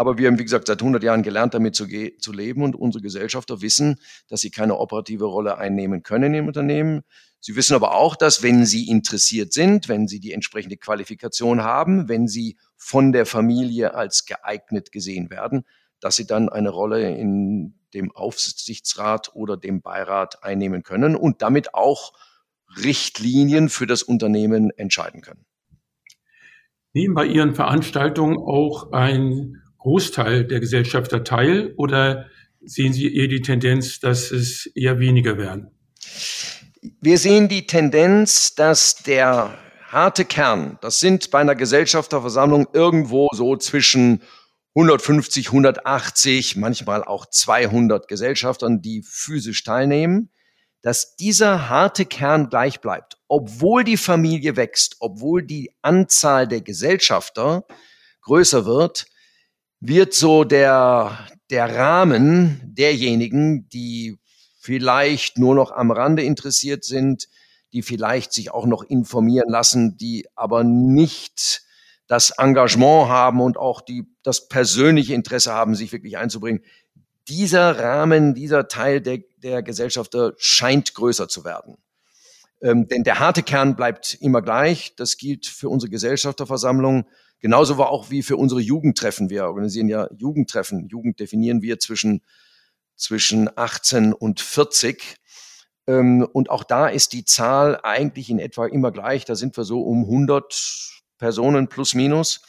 [0.00, 3.02] Aber wir haben, wie gesagt, seit 100 Jahren gelernt, damit zu, zu leben und unsere
[3.02, 3.96] Gesellschafter wissen,
[4.28, 7.02] dass sie keine operative Rolle einnehmen können im Unternehmen.
[7.38, 12.08] Sie wissen aber auch, dass wenn sie interessiert sind, wenn sie die entsprechende Qualifikation haben,
[12.08, 15.66] wenn sie von der Familie als geeignet gesehen werden,
[16.00, 21.74] dass sie dann eine Rolle in dem Aufsichtsrat oder dem Beirat einnehmen können und damit
[21.74, 22.14] auch
[22.82, 25.44] Richtlinien für das Unternehmen entscheiden können.
[26.94, 32.26] Nehmen bei Ihren Veranstaltungen auch ein Großteil der Gesellschafter teil oder
[32.62, 35.70] sehen Sie eher die Tendenz, dass es eher weniger werden?
[37.00, 43.56] Wir sehen die Tendenz, dass der harte Kern, das sind bei einer Gesellschafterversammlung irgendwo so
[43.56, 44.22] zwischen
[44.74, 50.30] 150, 180, manchmal auch 200 Gesellschaftern, die physisch teilnehmen,
[50.82, 57.66] dass dieser harte Kern gleich bleibt, obwohl die Familie wächst, obwohl die Anzahl der Gesellschafter
[58.22, 59.06] größer wird,
[59.80, 64.18] wird so der, der Rahmen derjenigen, die
[64.60, 67.28] vielleicht nur noch am Rande interessiert sind,
[67.72, 71.62] die vielleicht sich auch noch informieren lassen, die aber nicht
[72.06, 76.62] das Engagement haben und auch die, das persönliche Interesse haben, sich wirklich einzubringen.
[77.28, 81.76] Dieser Rahmen, dieser Teil der, der Gesellschafter scheint größer zu werden.
[82.60, 84.94] Ähm, denn der harte Kern bleibt immer gleich.
[84.96, 87.06] Das gilt für unsere Gesellschafterversammlung.
[87.40, 89.30] Genauso war auch wie für unsere Jugendtreffen.
[89.30, 90.88] Wir organisieren ja Jugendtreffen.
[90.88, 92.22] Jugend definieren wir zwischen,
[92.96, 95.16] zwischen 18 und 40.
[95.86, 99.24] Ähm, und auch da ist die Zahl eigentlich in etwa immer gleich.
[99.24, 102.42] Da sind wir so um 100 Personen plus minus.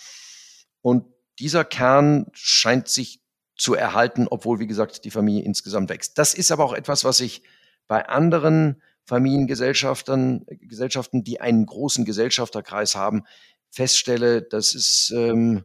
[0.81, 1.05] Und
[1.39, 3.21] dieser Kern scheint sich
[3.55, 6.17] zu erhalten, obwohl, wie gesagt, die Familie insgesamt wächst.
[6.17, 7.43] Das ist aber auch etwas, was ich
[7.87, 13.23] bei anderen Familiengesellschaftern, Gesellschaften, die einen großen Gesellschafterkreis haben,
[13.71, 15.63] feststelle, dass es, ähm,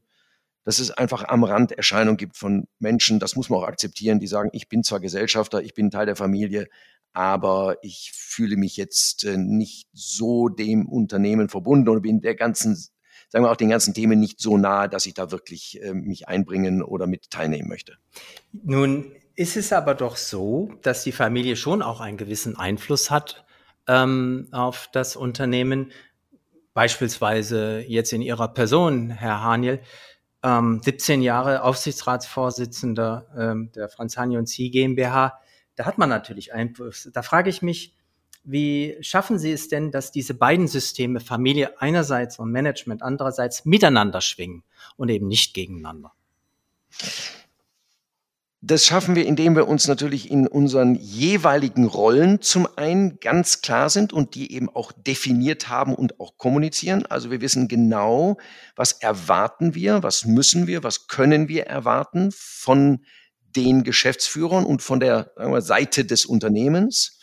[0.65, 4.27] dass es einfach am Rand Erscheinungen gibt von Menschen, das muss man auch akzeptieren, die
[4.27, 6.69] sagen, ich bin zwar Gesellschafter, ich bin Teil der Familie,
[7.13, 12.77] aber ich fühle mich jetzt äh, nicht so dem Unternehmen verbunden oder bin der ganzen,
[13.29, 16.29] sagen wir auch den ganzen Themen nicht so nahe, dass ich da wirklich äh, mich
[16.29, 17.97] einbringen oder mit teilnehmen möchte.
[18.53, 23.47] Nun ist es aber doch so, dass die Familie schon auch einen gewissen Einfluss hat
[23.89, 25.93] ähm, auf das Unternehmen.
[26.77, 29.81] Beispielsweise jetzt in Ihrer Person, Herr Haniel,
[30.43, 35.41] ähm, 17 Jahre Aufsichtsratsvorsitzender ähm, der Franz Haniel und Sie GmbH.
[35.75, 37.09] Da hat man natürlich Einfluss.
[37.15, 37.97] Da frage ich mich,
[38.45, 44.21] wie schaffen Sie es denn, dass diese beiden Systeme, Familie einerseits und Management andererseits, miteinander
[44.21, 44.63] schwingen
[44.99, 46.13] und eben nicht gegeneinander?
[48.69, 53.91] Das schaffen wir, indem wir uns natürlich in unseren jeweiligen Rollen zum einen ganz klar
[53.91, 57.07] sind und die eben auch definiert haben und auch kommunizieren.
[57.07, 58.39] Also wir wissen genau,
[58.75, 63.05] was erwarten wir, was müssen wir, was können wir erwarten von
[63.55, 67.21] den Geschäftsführern und von der wir, Seite des Unternehmens.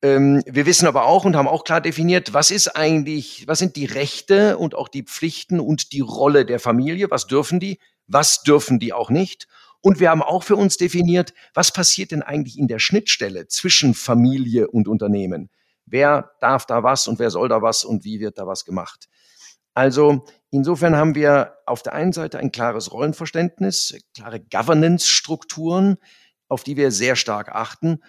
[0.00, 3.76] Ähm, wir wissen aber auch und haben auch klar definiert, was ist eigentlich, was sind
[3.76, 8.42] die Rechte und auch die Pflichten und die Rolle der Familie, was dürfen die, was
[8.42, 9.48] dürfen die auch nicht
[9.82, 13.94] und wir haben auch für uns definiert, was passiert denn eigentlich in der Schnittstelle zwischen
[13.94, 15.50] Familie und Unternehmen?
[15.86, 19.08] Wer darf da was und wer soll da was und wie wird da was gemacht?
[19.74, 25.96] Also insofern haben wir auf der einen Seite ein klares Rollenverständnis, klare Governance-Strukturen,
[26.48, 28.02] auf die wir sehr stark achten.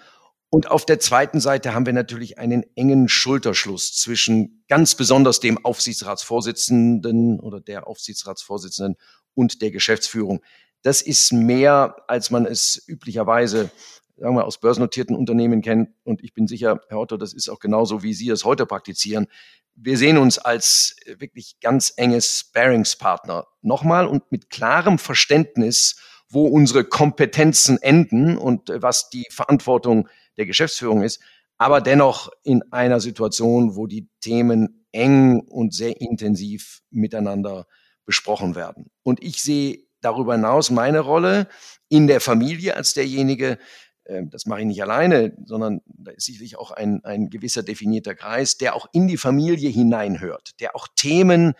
[0.50, 5.64] Und auf der zweiten Seite haben wir natürlich einen engen Schulterschluss zwischen ganz besonders dem
[5.66, 8.98] Aufsichtsratsvorsitzenden oder der Aufsichtsratsvorsitzenden
[9.34, 10.44] und der Geschäftsführung.
[10.84, 13.72] Das ist mehr, als man es üblicherweise
[14.18, 15.90] sagen wir, aus börsennotierten Unternehmen kennt.
[16.04, 19.28] Und ich bin sicher, Herr Otto, das ist auch genauso, wie Sie es heute praktizieren.
[19.76, 23.48] Wir sehen uns als wirklich ganz enges Sparingspartner.
[23.62, 25.96] Nochmal und mit klarem Verständnis,
[26.30, 31.22] wo unsere Kompetenzen enden und was die Verantwortung der Geschäftsführung ist.
[31.58, 37.68] Aber dennoch in einer Situation, wo die Themen eng und sehr intensiv miteinander
[38.06, 38.92] besprochen werden.
[39.02, 41.48] Und ich sehe darüber hinaus meine Rolle
[41.90, 43.58] in der Familie als derjenige,
[44.06, 48.16] äh, das mache ich nicht alleine, sondern da ist sicherlich auch ein, ein gewisser definierter
[48.16, 51.54] Kreis, der auch in die Familie hineinhört, der auch Themen,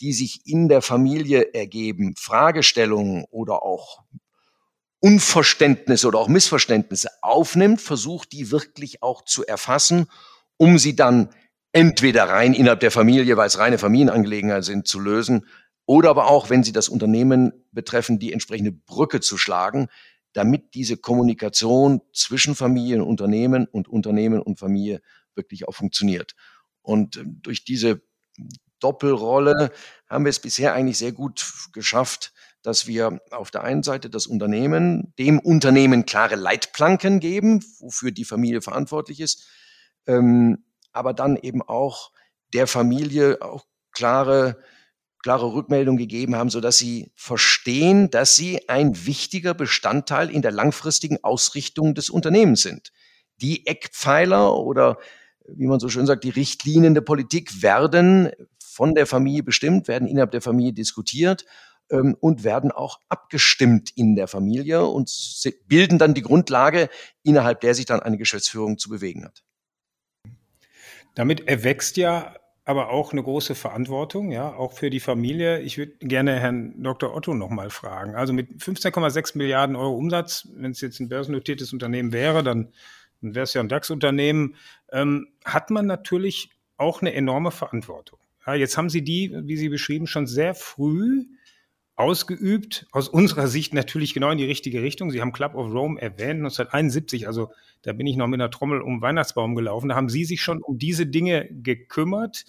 [0.00, 4.02] die sich in der Familie ergeben, Fragestellungen oder auch
[5.00, 10.06] Unverständnisse oder auch Missverständnisse aufnimmt, versucht die wirklich auch zu erfassen,
[10.56, 11.30] um sie dann
[11.72, 15.46] entweder rein innerhalb der Familie, weil es reine Familienangelegenheiten sind, zu lösen
[15.88, 19.88] oder aber auch, wenn sie das Unternehmen betreffen, die entsprechende Brücke zu schlagen,
[20.34, 25.00] damit diese Kommunikation zwischen Familie und Unternehmen und Unternehmen und Familie
[25.34, 26.34] wirklich auch funktioniert.
[26.82, 28.02] Und ähm, durch diese
[28.80, 29.72] Doppelrolle
[30.10, 34.26] haben wir es bisher eigentlich sehr gut geschafft, dass wir auf der einen Seite das
[34.26, 39.48] Unternehmen, dem Unternehmen klare Leitplanken geben, wofür die Familie verantwortlich ist,
[40.06, 42.12] ähm, aber dann eben auch
[42.52, 44.62] der Familie auch klare
[45.22, 50.52] klare Rückmeldung gegeben haben, so dass sie verstehen, dass sie ein wichtiger Bestandteil in der
[50.52, 52.92] langfristigen Ausrichtung des Unternehmens sind.
[53.40, 54.98] Die Eckpfeiler oder
[55.48, 60.06] wie man so schön sagt, die Richtlinien der Politik werden von der Familie bestimmt, werden
[60.06, 61.44] innerhalb der Familie diskutiert
[61.90, 65.10] ähm, und werden auch abgestimmt in der Familie und
[65.66, 66.88] bilden dann die Grundlage,
[67.22, 69.42] innerhalb der sich dann eine Geschäftsführung zu bewegen hat.
[71.14, 72.36] Damit erwächst ja
[72.68, 75.62] aber auch eine große Verantwortung, ja, auch für die Familie.
[75.62, 77.16] Ich würde gerne Herrn Dr.
[77.16, 78.14] Otto nochmal fragen.
[78.14, 82.74] Also mit 15,6 Milliarden Euro Umsatz, wenn es jetzt ein börsennotiertes Unternehmen wäre, dann,
[83.22, 84.54] dann wäre es ja ein DAX-Unternehmen,
[84.92, 88.18] ähm, hat man natürlich auch eine enorme Verantwortung.
[88.46, 91.24] Ja, jetzt haben Sie die, wie Sie beschrieben, schon sehr früh
[91.98, 92.86] ausgeübt.
[92.92, 95.10] Aus unserer Sicht natürlich genau in die richtige Richtung.
[95.10, 97.26] Sie haben Club of Rome erwähnt, 1971.
[97.26, 99.88] Also da bin ich noch mit einer Trommel um den Weihnachtsbaum gelaufen.
[99.88, 102.44] Da haben Sie sich schon um diese Dinge gekümmert.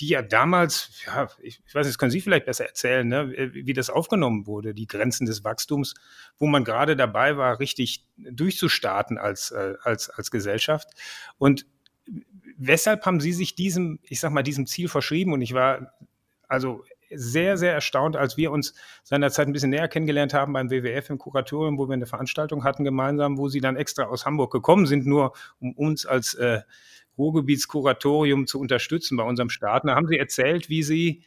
[0.00, 3.50] die ja damals, ja, ich, ich weiß nicht, das können Sie vielleicht besser erzählen, ne,
[3.52, 5.94] wie das aufgenommen wurde, die Grenzen des Wachstums,
[6.38, 10.88] wo man gerade dabei war, richtig durchzustarten als, äh, als, als Gesellschaft.
[11.38, 11.66] Und
[12.56, 15.32] weshalb haben Sie sich diesem, ich sag mal, diesem Ziel verschrieben?
[15.32, 15.92] Und ich war
[16.48, 16.84] also
[17.14, 21.18] sehr, sehr erstaunt, als wir uns seinerzeit ein bisschen näher kennengelernt haben beim WWF im
[21.18, 25.06] Kuratorium, wo wir eine Veranstaltung hatten gemeinsam, wo Sie dann extra aus Hamburg gekommen sind,
[25.06, 26.60] nur um uns als äh,
[27.18, 29.84] Ruhrgebietskuratorium zu unterstützen bei unserem Start.
[29.84, 31.24] Da haben Sie erzählt, wie Sie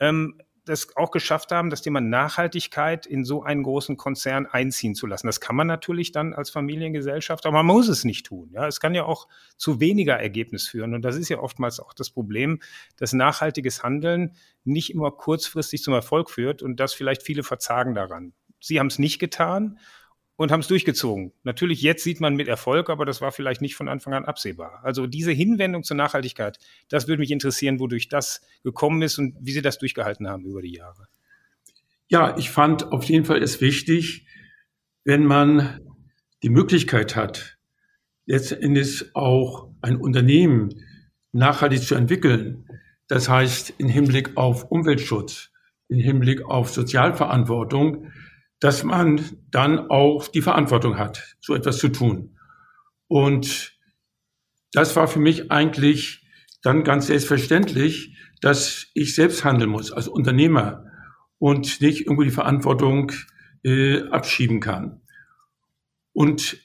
[0.00, 5.06] ähm, das auch geschafft haben, das Thema Nachhaltigkeit in so einen großen Konzern einziehen zu
[5.06, 5.28] lassen.
[5.28, 8.50] Das kann man natürlich dann als Familiengesellschaft, aber man muss es nicht tun.
[8.52, 10.92] Ja, es kann ja auch zu weniger Ergebnis führen.
[10.92, 12.60] Und das ist ja oftmals auch das Problem,
[12.96, 14.32] dass nachhaltiges Handeln
[14.64, 18.32] nicht immer kurzfristig zum Erfolg führt und dass vielleicht viele verzagen daran.
[18.60, 19.78] Sie haben es nicht getan
[20.36, 21.32] und haben es durchgezogen.
[21.42, 24.80] Natürlich, jetzt sieht man mit Erfolg, aber das war vielleicht nicht von Anfang an absehbar.
[24.82, 29.52] Also diese Hinwendung zur Nachhaltigkeit, das würde mich interessieren, wodurch das gekommen ist und wie
[29.52, 31.08] Sie das durchgehalten haben über die Jahre.
[32.08, 34.26] Ja, ich fand auf jeden Fall es wichtig,
[35.04, 35.80] wenn man
[36.42, 37.56] die Möglichkeit hat,
[38.26, 40.68] letztendlich auch ein Unternehmen
[41.32, 42.68] nachhaltig zu entwickeln.
[43.08, 45.50] Das heißt, im Hinblick auf Umweltschutz,
[45.88, 48.12] im Hinblick auf Sozialverantwortung,
[48.66, 49.20] dass man
[49.52, 52.36] dann auch die Verantwortung hat, so etwas zu tun.
[53.06, 53.78] Und
[54.72, 56.26] das war für mich eigentlich
[56.62, 60.84] dann ganz selbstverständlich, dass ich selbst handeln muss als Unternehmer
[61.38, 63.12] und nicht irgendwo die Verantwortung
[63.62, 65.00] äh, abschieben kann.
[66.12, 66.58] Und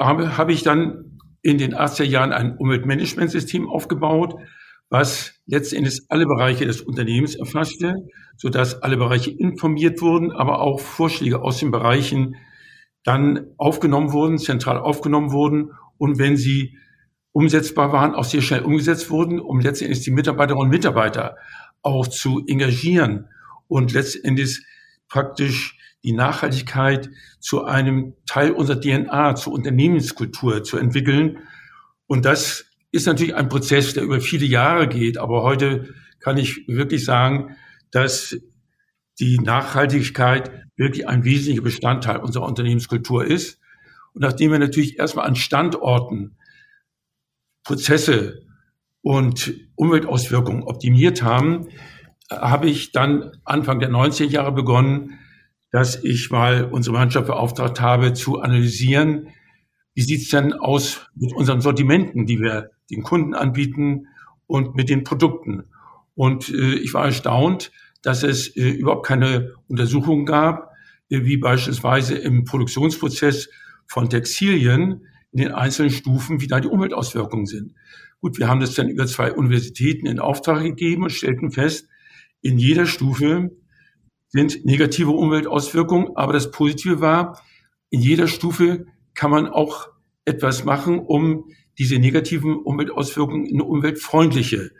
[0.00, 4.36] habe, habe ich dann in den 80er Jahren ein Umweltmanagementsystem aufgebaut,
[4.92, 10.80] was letztendlich alle Bereiche des Unternehmens erfasste, so dass alle Bereiche informiert wurden, aber auch
[10.80, 12.36] Vorschläge aus den Bereichen
[13.02, 16.76] dann aufgenommen wurden, zentral aufgenommen wurden und wenn sie
[17.32, 21.36] umsetzbar waren, auch sehr schnell umgesetzt wurden, um letztendlich die Mitarbeiterinnen und Mitarbeiter
[21.80, 23.30] auch zu engagieren
[23.68, 24.62] und letztendlich
[25.08, 27.08] praktisch die Nachhaltigkeit
[27.40, 31.38] zu einem Teil unserer DNA, zur Unternehmenskultur zu entwickeln.
[32.06, 36.68] Und das ist natürlich ein Prozess, der über viele Jahre geht, aber heute kann ich
[36.68, 37.56] wirklich sagen,
[37.90, 38.36] dass
[39.18, 43.58] die Nachhaltigkeit wirklich ein wesentlicher Bestandteil unserer Unternehmenskultur ist.
[44.12, 46.36] Und nachdem wir natürlich erstmal an Standorten
[47.64, 48.42] Prozesse
[49.00, 51.68] und Umweltauswirkungen optimiert haben,
[52.30, 55.18] habe ich dann Anfang der 90er Jahre begonnen,
[55.70, 59.28] dass ich mal unsere Mannschaft beauftragt habe, zu analysieren,
[59.94, 64.08] wie sieht's denn aus mit unseren Sortimenten, die wir den Kunden anbieten
[64.46, 65.64] und mit den Produkten.
[66.14, 70.72] Und äh, ich war erstaunt, dass es äh, überhaupt keine Untersuchungen gab,
[71.08, 73.48] äh, wie beispielsweise im Produktionsprozess
[73.86, 77.74] von Textilien in den einzelnen Stufen, wie da die Umweltauswirkungen sind.
[78.20, 81.88] Gut, wir haben das dann über zwei Universitäten in Auftrag gegeben und stellten fest,
[82.40, 83.50] in jeder Stufe
[84.28, 87.40] sind negative Umweltauswirkungen, aber das Positive war,
[87.90, 89.88] in jeder Stufe kann man auch
[90.24, 91.50] etwas machen, um
[91.82, 94.70] diese negativen Umweltauswirkungen in umweltfreundliche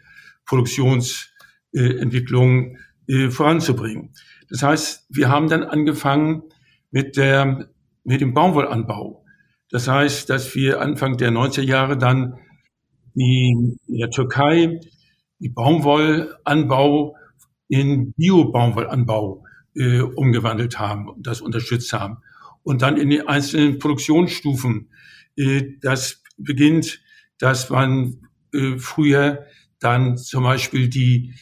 [0.46, 4.14] Produktionsentwicklung äh, voranzubringen.
[4.48, 6.44] Das heißt, wir haben dann angefangen
[6.92, 7.68] mit der,
[8.04, 9.24] mit dem Baumwollanbau.
[9.68, 12.38] Das heißt, dass wir Anfang der 90er Jahre dann
[13.14, 14.78] die, in der Türkei
[15.40, 17.16] die Baumwollanbau
[17.66, 22.18] in Bio-Baumwollanbau äh, umgewandelt haben und das unterstützt haben.
[22.62, 24.88] Und dann in den einzelnen Produktionsstufen
[25.36, 27.00] äh, das beginnt,
[27.38, 29.46] dass man äh, früher
[29.78, 31.34] dann zum Beispiel die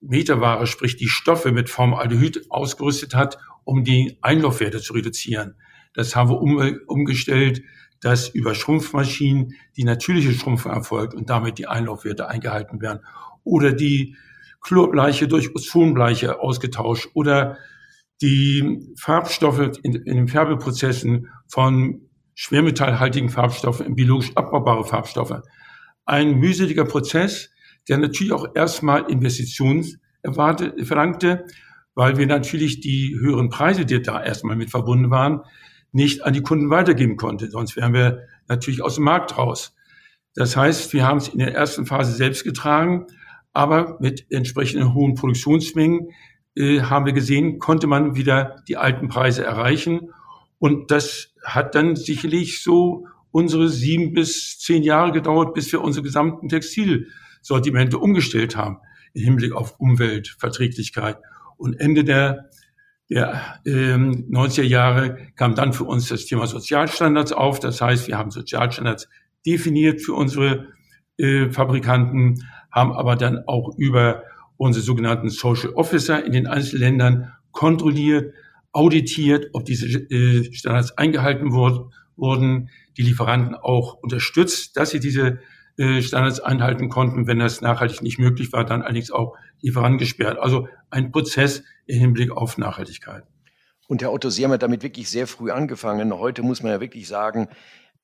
[0.00, 5.56] Meterware, sprich die Stoffe mit Formaldehyd ausgerüstet hat, um die Einlaufwerte zu reduzieren.
[5.94, 7.62] Das haben wir um, umgestellt,
[8.00, 13.00] dass über Schrumpfmaschinen die natürliche Schrumpfung erfolgt und damit die Einlaufwerte eingehalten werden.
[13.44, 14.16] Oder die
[14.62, 17.58] Chlorbleiche durch Ozonbleiche ausgetauscht oder
[18.20, 22.09] die Farbstoffe in, in den Färbeprozessen von
[22.40, 25.42] schwermetallhaltigen Farbstoffe in biologisch abbaubare Farbstoffe.
[26.06, 27.50] Ein mühseliger Prozess,
[27.86, 29.84] der natürlich auch erstmal Investitionen
[30.22, 31.44] erwartet, verlangte,
[31.94, 35.42] weil wir natürlich die höheren Preise, die da erstmal mit verbunden waren,
[35.92, 37.50] nicht an die Kunden weitergeben konnten.
[37.50, 39.76] Sonst wären wir natürlich aus dem Markt raus.
[40.34, 43.06] Das heißt, wir haben es in der ersten Phase selbst getragen,
[43.52, 46.08] aber mit entsprechenden hohen Produktionsmengen
[46.56, 50.08] äh, haben wir gesehen, konnte man wieder die alten Preise erreichen.
[50.60, 56.04] Und das hat dann sicherlich so unsere sieben bis zehn Jahre gedauert, bis wir unsere
[56.04, 58.78] gesamten Textilsortimente umgestellt haben
[59.14, 61.18] im Hinblick auf Umweltverträglichkeit.
[61.56, 62.50] Und Ende der,
[63.08, 67.58] der ähm, 90er Jahre kam dann für uns das Thema Sozialstandards auf.
[67.58, 69.08] Das heißt, wir haben Sozialstandards
[69.44, 70.68] definiert für unsere
[71.50, 74.22] Fabrikanten, haben aber dann auch über
[74.56, 78.32] unsere sogenannten Social Officer in den einzelnen Ländern kontrolliert,
[78.72, 85.40] auditiert, ob diese äh, Standards eingehalten wurden, die Lieferanten auch unterstützt, dass sie diese
[85.76, 87.26] äh, Standards einhalten konnten.
[87.26, 90.38] Wenn das nachhaltig nicht möglich war, dann allerdings auch Lieferanten gesperrt.
[90.38, 93.24] Also ein Prozess im Hinblick auf Nachhaltigkeit.
[93.88, 96.12] Und Herr Otto, Sie haben ja damit wirklich sehr früh angefangen.
[96.16, 97.48] Heute muss man ja wirklich sagen,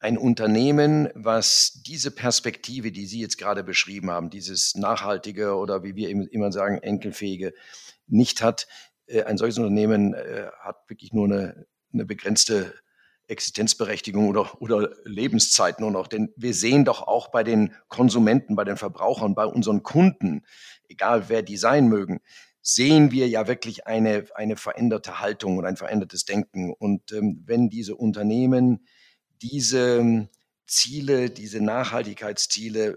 [0.00, 5.94] ein Unternehmen, was diese Perspektive, die Sie jetzt gerade beschrieben haben, dieses nachhaltige oder wie
[5.94, 7.54] wir immer sagen, enkelfähige,
[8.08, 8.66] nicht hat,
[9.24, 12.74] ein solches Unternehmen äh, hat wirklich nur eine, eine begrenzte
[13.28, 16.06] Existenzberechtigung oder, oder Lebenszeit nur noch.
[16.06, 20.44] Denn wir sehen doch auch bei den Konsumenten, bei den Verbrauchern, bei unseren Kunden,
[20.88, 22.20] egal wer die sein mögen,
[22.62, 26.72] sehen wir ja wirklich eine, eine veränderte Haltung und ein verändertes Denken.
[26.72, 28.86] Und ähm, wenn diese Unternehmen
[29.42, 30.28] diese
[30.66, 32.96] Ziele, diese Nachhaltigkeitsziele äh,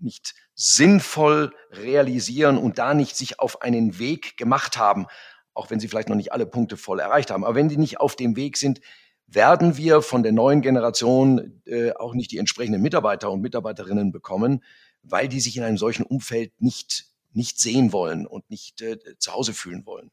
[0.00, 5.06] nicht sinnvoll realisieren und da nicht sich auf einen Weg gemacht haben,
[5.54, 7.44] auch wenn sie vielleicht noch nicht alle Punkte voll erreicht haben.
[7.44, 8.80] Aber wenn die nicht auf dem Weg sind,
[9.26, 14.62] werden wir von der neuen Generation äh, auch nicht die entsprechenden Mitarbeiter und Mitarbeiterinnen bekommen,
[15.02, 19.32] weil die sich in einem solchen Umfeld nicht, nicht sehen wollen und nicht äh, zu
[19.32, 20.10] Hause fühlen wollen.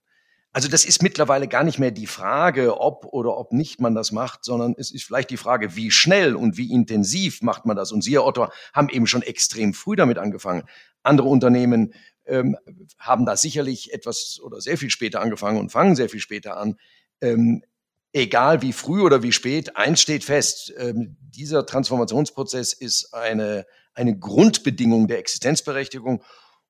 [0.54, 4.12] Also das ist mittlerweile gar nicht mehr die Frage, ob oder ob nicht man das
[4.12, 7.92] macht, sondern es ist vielleicht die Frage, wie schnell und wie intensiv macht man das.
[7.92, 10.64] Und Sie, Herr Otto, haben eben schon extrem früh damit angefangen.
[11.02, 11.94] Andere Unternehmen
[12.26, 12.56] ähm,
[13.00, 16.78] haben da sicherlich etwas oder sehr viel später angefangen und fangen sehr viel später an.
[17.20, 17.64] Ähm,
[18.12, 24.18] egal wie früh oder wie spät, eins steht fest, ähm, dieser Transformationsprozess ist eine, eine
[24.18, 26.24] Grundbedingung der Existenzberechtigung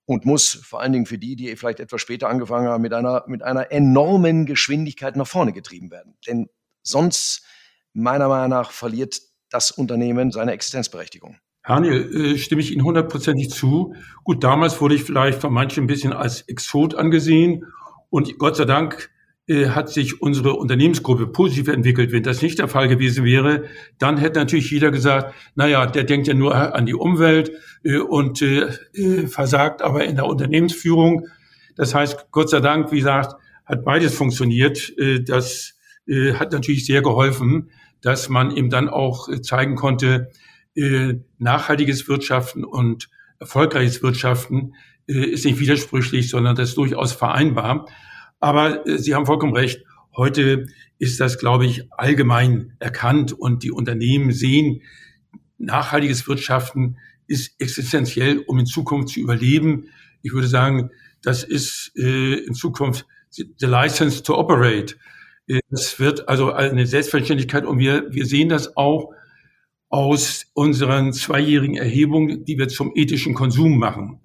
[0.05, 3.23] und muss vor allen Dingen für die, die vielleicht etwas später angefangen haben, mit einer,
[3.27, 6.15] mit einer enormen Geschwindigkeit nach vorne getrieben werden.
[6.27, 6.49] Denn
[6.81, 7.45] sonst,
[7.93, 11.37] meiner Meinung nach, verliert das Unternehmen seine Existenzberechtigung.
[11.65, 13.95] Daniel, äh, stimme ich Ihnen hundertprozentig zu.
[14.25, 17.65] Gut, damals wurde ich vielleicht von manchen ein bisschen als Exot angesehen
[18.09, 19.12] und Gott sei Dank
[19.49, 22.13] hat sich unsere Unternehmensgruppe positiv entwickelt.
[22.13, 23.65] Wenn das nicht der Fall gewesen wäre,
[23.97, 27.51] dann hätte natürlich jeder gesagt, naja, der denkt ja nur an die Umwelt
[27.83, 31.27] äh, und äh, versagt aber in der Unternehmensführung.
[31.75, 33.35] Das heißt, Gott sei Dank, wie gesagt,
[33.65, 34.93] hat beides funktioniert.
[35.25, 35.73] Das
[36.33, 37.71] hat natürlich sehr geholfen,
[38.01, 40.29] dass man eben dann auch zeigen konnte,
[41.39, 44.73] nachhaltiges Wirtschaften und erfolgreiches Wirtschaften
[45.07, 47.87] ist nicht widersprüchlich, sondern das ist durchaus vereinbar.
[48.43, 49.85] Aber äh, Sie haben vollkommen recht.
[50.17, 50.67] Heute
[50.99, 54.81] ist das, glaube ich, allgemein erkannt und die Unternehmen sehen,
[55.57, 59.85] nachhaltiges Wirtschaften ist existenziell, um in Zukunft zu überleben.
[60.23, 60.89] Ich würde sagen,
[61.21, 64.95] das ist äh, in Zukunft the license to operate.
[65.47, 69.13] Äh, das wird also eine Selbstverständlichkeit und wir, wir sehen das auch
[69.87, 74.19] aus unseren zweijährigen Erhebungen, die wir zum ethischen Konsum machen.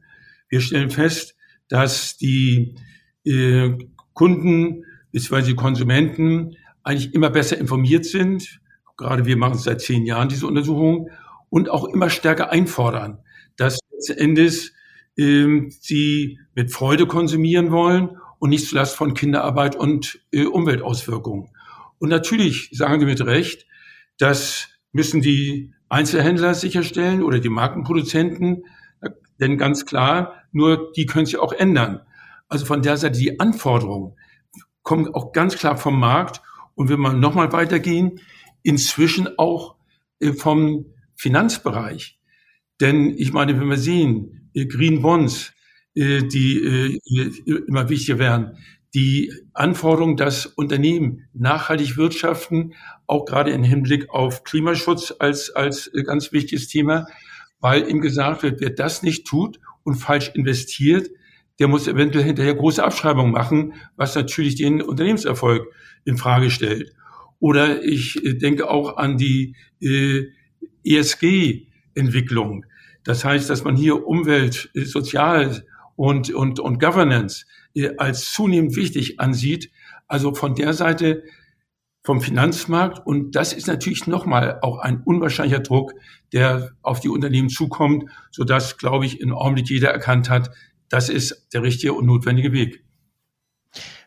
[0.49, 1.37] Wir stellen fest,
[1.69, 2.75] dass die
[3.25, 3.77] äh,
[4.19, 5.55] Kunden bzw.
[5.55, 8.61] Konsumenten eigentlich immer besser informiert sind.
[8.97, 11.09] Gerade wir machen seit zehn Jahren diese Untersuchung
[11.51, 13.21] und auch immer stärker einfordern,
[13.57, 14.73] dass letzten Endes
[15.17, 21.51] ähm, sie mit Freude konsumieren wollen und nicht zuletzt von Kinderarbeit und äh, Umweltauswirkungen.
[22.01, 23.67] Und natürlich sagen Sie mit Recht,
[24.19, 28.65] das müssen die Einzelhändler sicherstellen oder die Markenproduzenten,
[29.41, 32.01] denn ganz klar, nur die können sich auch ändern.
[32.49, 34.15] Also von der Seite die Anforderungen
[34.83, 36.41] kommen auch ganz klar vom Markt.
[36.75, 38.21] Und wenn wir nochmal weitergehen,
[38.63, 39.77] inzwischen auch
[40.21, 40.87] äh, vom
[41.17, 42.19] Finanzbereich.
[42.81, 45.53] Denn ich meine, wenn wir sehen, äh, Green Bonds,
[45.95, 47.01] äh, die
[47.67, 48.59] immer wichtiger werden,
[48.95, 52.75] die Anforderung, dass Unternehmen nachhaltig wirtschaften,
[53.07, 57.07] auch gerade im Hinblick auf Klimaschutz als, als ganz wichtiges Thema,
[57.61, 61.11] weil ihm gesagt wird, wer das nicht tut und falsch investiert,
[61.59, 65.67] der muss eventuell hinterher große Abschreibungen machen, was natürlich den Unternehmenserfolg
[66.05, 66.93] in Frage stellt.
[67.41, 70.27] Oder ich äh, denke auch an die äh,
[70.85, 72.65] ESG-Entwicklung.
[73.05, 75.65] Das heißt, dass man hier Umwelt, äh, Sozial
[75.97, 79.71] und, und, und Governance äh, als zunehmend wichtig ansieht.
[80.07, 81.23] Also von der Seite
[82.09, 83.07] vom Finanzmarkt.
[83.07, 85.93] Und das ist natürlich nochmal auch ein unwahrscheinlicher Druck,
[86.33, 90.51] der auf die Unternehmen zukommt, sodass, glaube ich, im Augenblick jeder erkannt hat,
[90.89, 92.85] das ist der richtige und notwendige Weg.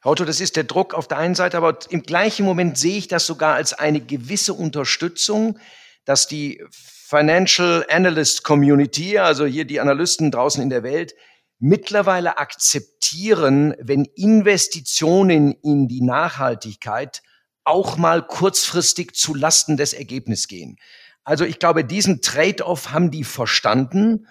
[0.01, 2.97] Herr Otto, das ist der Druck auf der einen Seite, aber im gleichen Moment sehe
[2.97, 5.59] ich das sogar als eine gewisse Unterstützung,
[6.05, 11.13] dass die Financial Analyst Community, also hier die Analysten draußen in der Welt,
[11.59, 17.21] mittlerweile akzeptieren, wenn Investitionen in die Nachhaltigkeit
[17.63, 20.77] auch mal kurzfristig zu Lasten des Ergebnisses gehen.
[21.23, 24.27] Also ich glaube, diesen Trade-off haben die verstanden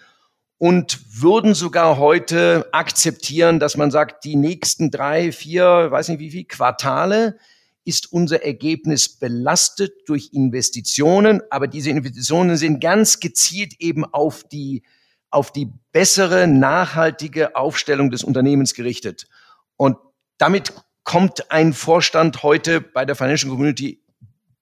[0.61, 6.30] und würden sogar heute akzeptieren, dass man sagt, die nächsten drei, vier, weiß nicht wie
[6.30, 7.38] viel Quartale
[7.86, 14.82] ist unser Ergebnis belastet durch Investitionen, aber diese Investitionen sind ganz gezielt eben auf die
[15.30, 19.28] auf die bessere, nachhaltige Aufstellung des Unternehmens gerichtet.
[19.76, 19.96] Und
[20.36, 24.02] damit kommt ein Vorstand heute bei der Financial Community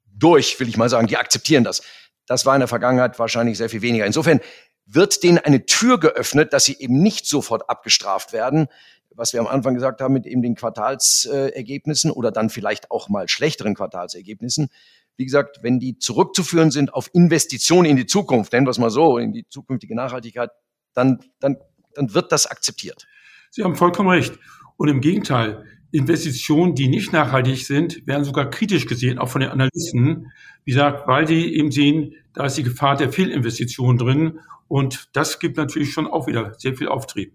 [0.06, 1.08] durch, will ich mal sagen.
[1.08, 1.82] Die akzeptieren das.
[2.26, 4.04] Das war in der Vergangenheit wahrscheinlich sehr viel weniger.
[4.04, 4.40] Insofern
[4.90, 8.68] wird denen eine Tür geöffnet, dass sie eben nicht sofort abgestraft werden,
[9.14, 13.28] was wir am Anfang gesagt haben mit eben den Quartalsergebnissen oder dann vielleicht auch mal
[13.28, 14.68] schlechteren Quartalsergebnissen.
[15.16, 18.90] Wie gesagt, wenn die zurückzuführen sind auf Investitionen in die Zukunft, nennen wir es mal
[18.90, 20.50] so, in die zukünftige Nachhaltigkeit,
[20.94, 21.56] dann, dann,
[21.94, 23.06] dann wird das akzeptiert.
[23.50, 24.38] Sie haben vollkommen recht.
[24.76, 29.50] Und im Gegenteil, Investitionen, die nicht nachhaltig sind, werden sogar kritisch gesehen, auch von den
[29.50, 30.30] Analysten.
[30.64, 34.38] Wie gesagt, weil sie eben sehen, da ist die Gefahr der Fehlinvestition drin
[34.68, 37.32] und das gibt natürlich schon auch wieder sehr viel Auftrieb.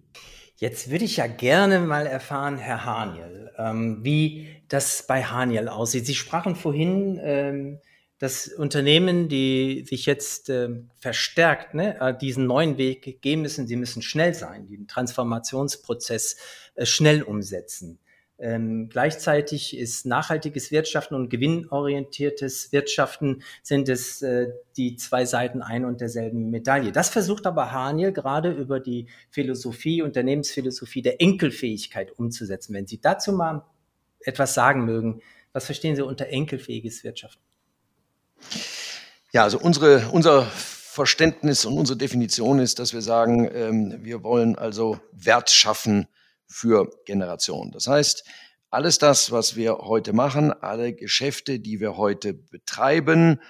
[0.58, 6.06] Jetzt würde ich ja gerne mal erfahren, Herr Haniel, ähm, wie das bei Haniel aussieht.
[6.06, 7.80] Sie sprachen vorhin, ähm,
[8.20, 13.76] dass Unternehmen, die sich jetzt ähm, verstärkt ne, äh, diesen neuen Weg gehen müssen, sie
[13.76, 16.38] müssen schnell sein, den Transformationsprozess
[16.76, 18.00] äh, schnell umsetzen.
[18.44, 25.86] Ähm, gleichzeitig ist nachhaltiges Wirtschaften und gewinnorientiertes Wirtschaften sind es äh, die zwei Seiten ein
[25.86, 26.92] und derselben Medaille.
[26.92, 32.74] Das versucht aber Haniel gerade über die Philosophie, Unternehmensphilosophie der Enkelfähigkeit umzusetzen.
[32.74, 33.64] Wenn Sie dazu mal
[34.20, 35.22] etwas sagen mögen,
[35.54, 37.42] was verstehen Sie unter enkelfähiges Wirtschaften?
[39.32, 44.58] Ja, also unsere, unser Verständnis und unsere Definition ist, dass wir sagen, ähm, wir wollen
[44.58, 46.10] also Wert schaffen
[46.54, 47.72] für Generationen.
[47.72, 48.24] Das heißt,
[48.70, 53.42] alles das, was wir heute machen, alle Geschäfte, die wir heute betreiben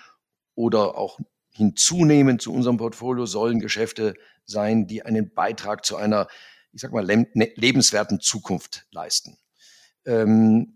[0.55, 1.19] oder auch
[1.51, 6.27] hinzunehmen zu unserem Portfolio, sollen Geschäfte sein, die einen Beitrag zu einer,
[6.71, 9.37] ich sag mal, ne, lebenswerten Zukunft leisten.
[10.05, 10.75] Ähm,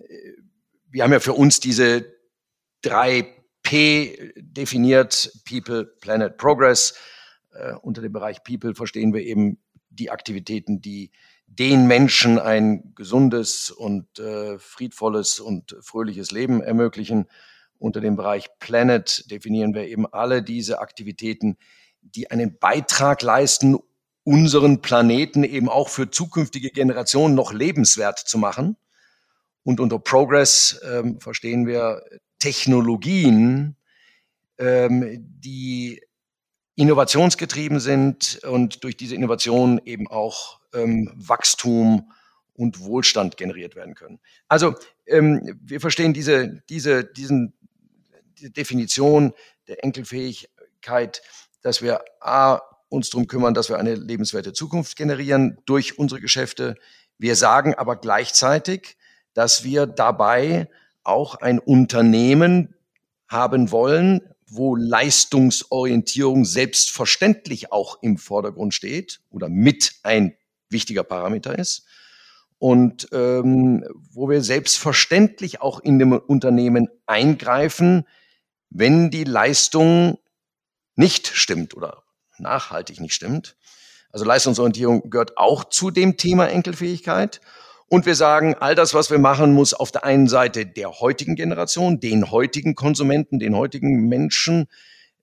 [0.90, 2.06] wir haben ja für uns diese
[2.82, 3.26] drei
[3.64, 6.96] P definiert, People, Planet, Progress.
[7.54, 9.60] Äh, unter dem Bereich People verstehen wir eben
[9.90, 11.12] die Aktivitäten, die
[11.48, 17.28] den Menschen ein gesundes und äh, friedvolles und fröhliches Leben ermöglichen.
[17.80, 21.58] Unter dem Bereich Planet definieren wir eben alle diese Aktivitäten,
[22.02, 23.78] die einen Beitrag leisten,
[24.24, 28.76] unseren Planeten eben auch für zukünftige Generationen noch lebenswert zu machen.
[29.64, 32.04] Und unter Progress ähm, verstehen wir
[32.40, 33.78] Technologien,
[34.58, 36.02] ähm, die
[36.76, 42.12] innovationsgetrieben sind und durch diese Innovation eben auch ähm, Wachstum
[42.54, 44.20] und Wohlstand generiert werden können.
[44.48, 47.54] Also ähm, wir verstehen diese, diese, diesen,
[48.38, 49.34] diese Definition
[49.68, 51.22] der Enkelfähigkeit,
[51.62, 56.76] dass wir A, uns darum kümmern, dass wir eine lebenswerte Zukunft generieren durch unsere Geschäfte.
[57.18, 58.98] Wir sagen aber gleichzeitig,
[59.34, 60.70] dass wir dabei
[61.04, 62.76] auch ein Unternehmen
[63.28, 70.38] haben wollen, wo Leistungsorientierung selbstverständlich auch im Vordergrund steht oder mit ein
[70.70, 71.86] wichtiger Parameter ist
[72.60, 78.06] und ähm, wo wir selbstverständlich auch in dem Unternehmen eingreifen,
[78.70, 80.18] wenn die Leistung
[80.96, 82.04] nicht stimmt oder
[82.40, 83.56] nachhaltig nicht stimmt.
[84.12, 87.42] Also Leistungsorientierung gehört auch zu dem Thema Enkelfähigkeit.
[87.90, 91.36] Und wir sagen, all das, was wir machen, muss auf der einen Seite der heutigen
[91.36, 94.68] Generation, den heutigen Konsumenten, den heutigen Menschen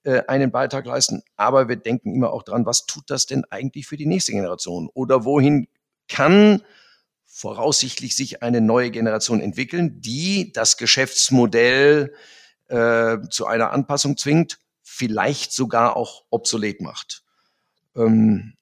[0.05, 1.23] äh, einen Beitrag leisten.
[1.35, 4.89] Aber wir denken immer auch dran, was tut das denn eigentlich für die nächste Generation?
[4.93, 5.67] Oder wohin
[6.07, 6.61] kann
[7.25, 12.13] voraussichtlich sich eine neue Generation entwickeln, die das Geschäftsmodell
[12.67, 17.23] äh, zu einer Anpassung zwingt, vielleicht sogar auch obsolet macht.
[17.95, 18.53] Ähm,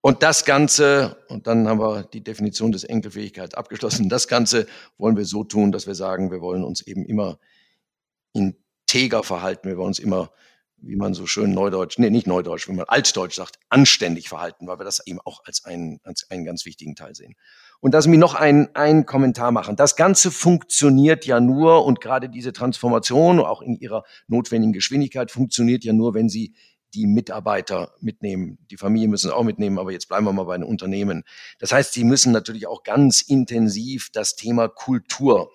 [0.00, 4.68] und das Ganze, und dann haben wir die Definition des Enkelfähigkeit abgeschlossen, das Ganze
[4.98, 7.40] wollen wir so tun, dass wir sagen, wir wollen uns eben immer
[8.32, 10.30] integer verhalten, wir wollen uns immer
[10.78, 14.78] wie man so schön Neudeutsch, nee, nicht Neudeutsch, wie man Altdeutsch sagt, anständig verhalten, weil
[14.78, 17.34] wir das eben auch als einen, als einen ganz wichtigen Teil sehen.
[17.80, 19.76] Und lassen mich noch einen, einen Kommentar machen.
[19.76, 25.84] Das Ganze funktioniert ja nur und gerade diese Transformation, auch in ihrer notwendigen Geschwindigkeit, funktioniert
[25.84, 26.54] ja nur, wenn Sie
[26.94, 28.58] die Mitarbeiter mitnehmen.
[28.70, 31.24] Die Familie müssen auch mitnehmen, aber jetzt bleiben wir mal bei den Unternehmen.
[31.58, 35.50] Das heißt, Sie müssen natürlich auch ganz intensiv das Thema Kultur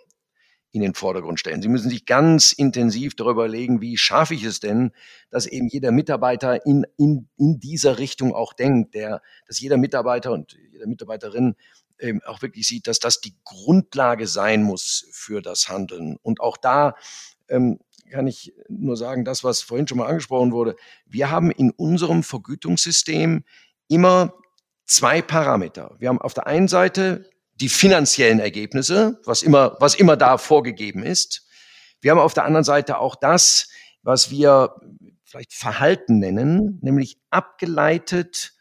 [0.71, 1.61] in den Vordergrund stellen.
[1.61, 4.91] Sie müssen sich ganz intensiv darüber legen, wie schaffe ich es denn,
[5.29, 10.31] dass eben jeder Mitarbeiter in, in, in dieser Richtung auch denkt, der, dass jeder Mitarbeiter
[10.31, 11.55] und jede Mitarbeiterin
[11.99, 16.17] ähm, auch wirklich sieht, dass das die Grundlage sein muss für das Handeln.
[16.21, 16.95] Und auch da
[17.49, 20.75] ähm, kann ich nur sagen, das, was vorhin schon mal angesprochen wurde.
[21.05, 23.43] Wir haben in unserem Vergütungssystem
[23.87, 24.33] immer
[24.85, 25.95] zwei Parameter.
[25.99, 31.03] Wir haben auf der einen Seite die finanziellen Ergebnisse, was immer, was immer da vorgegeben
[31.03, 31.47] ist.
[32.01, 33.69] Wir haben auf der anderen Seite auch das,
[34.01, 34.75] was wir
[35.23, 38.53] vielleicht Verhalten nennen, nämlich abgeleitet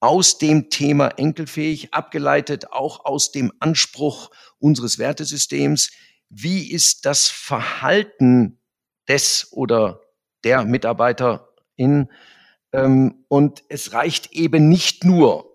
[0.00, 5.90] aus dem Thema enkelfähig, abgeleitet auch aus dem Anspruch unseres Wertesystems.
[6.28, 8.60] Wie ist das Verhalten
[9.08, 10.00] des oder
[10.44, 12.10] der Mitarbeiterin?
[12.72, 15.48] Ähm, und es reicht eben nicht nur,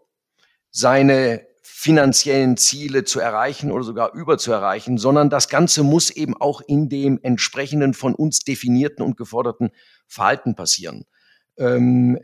[0.76, 6.36] seine finanziellen Ziele zu erreichen oder sogar über zu erreichen, sondern das Ganze muss eben
[6.36, 9.72] auch in dem entsprechenden von uns definierten und geforderten
[10.06, 11.06] Verhalten passieren.
[11.58, 12.20] Ähm,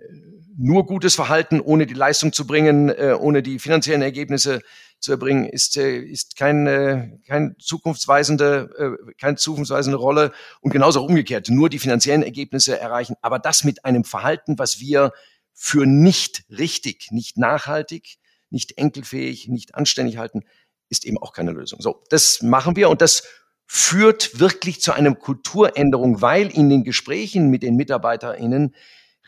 [0.58, 4.60] nur gutes Verhalten, ohne die Leistung zu bringen, äh, ohne die finanziellen Ergebnisse
[5.00, 10.34] zu erbringen, ist, äh, ist kein, äh, kein zukunftsweisende, äh, keine zukunftsweisende Rolle.
[10.60, 15.14] Und genauso umgekehrt, nur die finanziellen Ergebnisse erreichen, aber das mit einem Verhalten, was wir
[15.54, 18.18] für nicht richtig, nicht nachhaltig,
[18.50, 20.42] nicht enkelfähig, nicht anständig halten,
[20.90, 21.82] ist eben auch keine Lösung.
[21.82, 23.24] So, das machen wir und das
[23.66, 28.74] führt wirklich zu einer Kulturänderung, weil in den Gesprächen mit den MitarbeiterInnen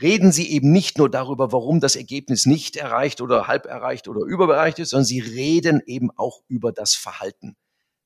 [0.02, 4.22] reden sie eben nicht nur darüber, warum das Ergebnis nicht erreicht oder halb erreicht oder
[4.22, 7.56] überbereicht ist, sondern sie reden eben auch über das Verhalten.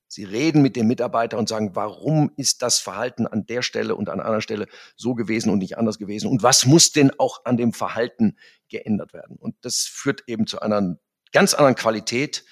[0.08, 4.08] Sie reden mit dem Mitarbeiter und sagen, warum ist das Verhalten an der Stelle und
[4.08, 6.30] an einer Stelle so gewesen und nicht anders gewesen?
[6.30, 8.36] Und was muss denn auch an dem Verhalten
[8.68, 9.36] geändert werden?
[9.36, 10.98] Und das führt eben zu einer
[11.36, 12.46] ganz anderen Qualität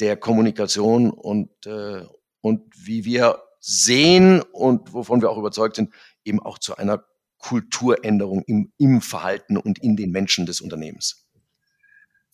[0.00, 2.02] der Kommunikation und, äh,
[2.42, 5.94] und wie wir sehen und wovon wir auch überzeugt sind,
[6.26, 7.06] eben auch zu einer
[7.38, 11.26] Kulturänderung im, im Verhalten und in den Menschen des Unternehmens.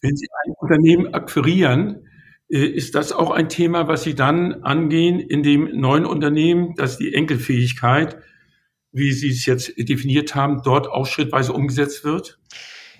[0.01, 2.09] Wenn Sie ein Unternehmen akquirieren,
[2.49, 6.99] äh, ist das auch ein Thema, was Sie dann angehen in dem neuen Unternehmen, dass
[6.99, 8.19] die Enkelfähigkeit,
[8.91, 12.41] wie Sie es jetzt definiert haben, dort auch schrittweise umgesetzt wird?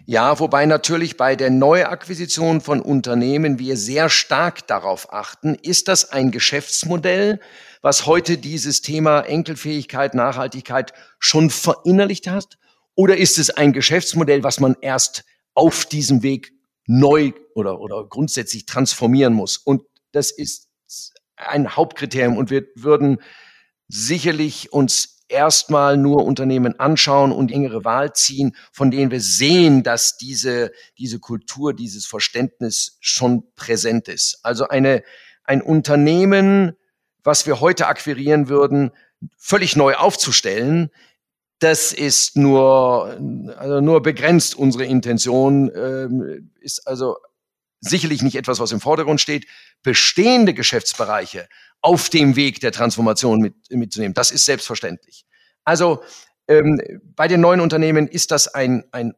[0.07, 6.11] Ja, wobei natürlich bei der Neuakquisition von Unternehmen wir sehr stark darauf achten, ist das
[6.11, 7.41] ein Geschäftsmodell,
[7.81, 12.59] was heute dieses Thema Enkelfähigkeit, Nachhaltigkeit schon verinnerlicht hat?
[12.95, 15.25] Oder ist es ein Geschäftsmodell, was man erst
[15.55, 16.53] auf diesem Weg
[16.87, 19.57] neu oder, oder grundsätzlich transformieren muss?
[19.57, 20.69] Und das ist
[21.37, 23.23] ein Hauptkriterium und wir würden
[23.89, 30.17] sicherlich uns erstmal nur Unternehmen anschauen und engere Wahl ziehen, von denen wir sehen, dass
[30.17, 34.39] diese, diese Kultur, dieses Verständnis schon präsent ist.
[34.43, 35.03] Also eine,
[35.45, 36.77] ein Unternehmen,
[37.23, 38.91] was wir heute akquirieren würden,
[39.39, 40.91] völlig neu aufzustellen,
[41.59, 43.19] das ist nur,
[43.57, 47.17] also nur begrenzt unsere Intention, ähm, ist also
[47.81, 49.47] sicherlich nicht etwas, was im Vordergrund steht.
[49.83, 51.49] Bestehende Geschäftsbereiche
[51.85, 54.15] auf dem Weg der Transformation mit, mitzunehmen.
[54.15, 55.27] Das ist selbstverständlich.
[55.65, 56.03] Also
[56.49, 56.81] ähm,
[57.15, 59.13] bei den neuen Unternehmen ist das ein, ein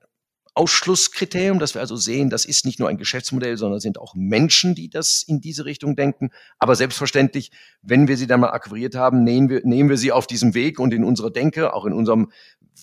[0.54, 4.74] Ausschlusskriterium, dass wir also sehen, das ist nicht nur ein Geschäftsmodell, sondern sind auch Menschen,
[4.74, 6.30] die das in diese Richtung denken.
[6.58, 7.52] Aber selbstverständlich,
[7.82, 10.80] wenn wir sie dann mal akquiriert haben, nehmen wir, nehmen wir sie auf diesem Weg
[10.80, 12.32] und in unserer Denke, auch in unserem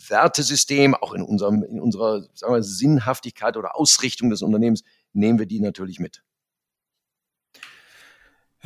[0.08, 5.46] Wertesystem, auch in unserem, in unserer sagen wir, Sinnhaftigkeit oder Ausrichtung des Unternehmens, nehmen wir
[5.46, 6.24] die natürlich mit.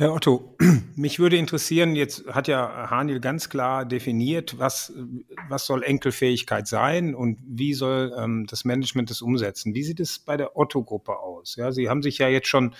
[0.00, 0.54] Herr Otto,
[0.94, 4.92] mich würde interessieren, jetzt hat ja Haniel ganz klar definiert, was,
[5.48, 9.74] was soll Enkelfähigkeit sein und wie soll ähm, das Management das umsetzen.
[9.74, 11.56] Wie sieht es bei der Otto-Gruppe aus?
[11.56, 12.76] Ja, Sie haben sich ja jetzt schon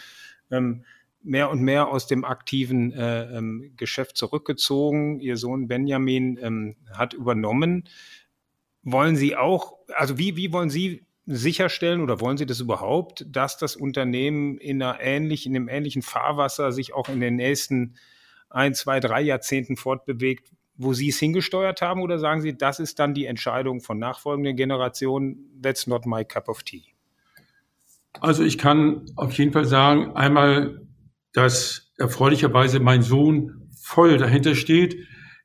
[0.53, 0.85] ähm,
[1.21, 5.19] mehr und mehr aus dem aktiven äh, ähm, Geschäft zurückgezogen.
[5.19, 7.89] Ihr Sohn Benjamin ähm, hat übernommen.
[8.85, 13.59] Wollen Sie auch, also wie, wie wollen Sie sicherstellen oder wollen Sie das überhaupt, dass
[13.59, 17.97] das Unternehmen in, einer ähnlichen, in einem ähnlichen Fahrwasser sich auch in den nächsten
[18.49, 22.01] ein, zwei, drei Jahrzehnten fortbewegt, wo Sie es hingesteuert haben?
[22.01, 25.61] Oder sagen Sie, das ist dann die Entscheidung von nachfolgenden Generationen?
[25.63, 26.95] That's not my cup of tea.
[28.21, 30.81] Also ich kann auf jeden Fall sagen, einmal,
[31.35, 34.97] dass erfreulicherweise mein Sohn voll dahinter steht.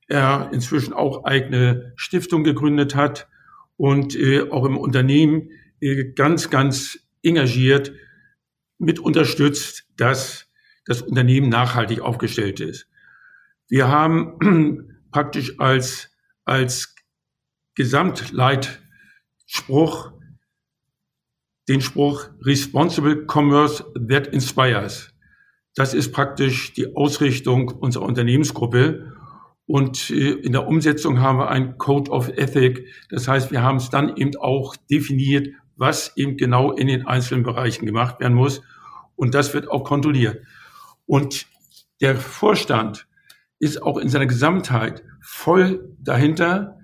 [0.08, 3.28] Er inzwischen auch eigene Stiftung gegründet hat
[3.76, 5.50] und äh, auch im Unternehmen
[6.16, 7.92] ganz, ganz engagiert
[8.78, 10.48] mit unterstützt, dass
[10.86, 12.88] das Unternehmen nachhaltig aufgestellt ist.
[13.70, 16.12] Wir haben praktisch als,
[16.46, 16.96] als
[17.76, 20.12] Gesamtleitspruch
[21.70, 25.14] den Spruch Responsible Commerce that inspires.
[25.76, 29.14] Das ist praktisch die Ausrichtung unserer Unternehmensgruppe.
[29.66, 32.86] Und äh, in der Umsetzung haben wir ein Code of Ethic.
[33.10, 37.44] Das heißt, wir haben es dann eben auch definiert, was eben genau in den einzelnen
[37.44, 38.62] Bereichen gemacht werden muss.
[39.16, 40.42] Und das wird auch kontrolliert.
[41.06, 41.48] Und
[42.02, 43.08] der Vorstand
[43.60, 46.78] ist auch in seiner Gesamtheit voll dahinter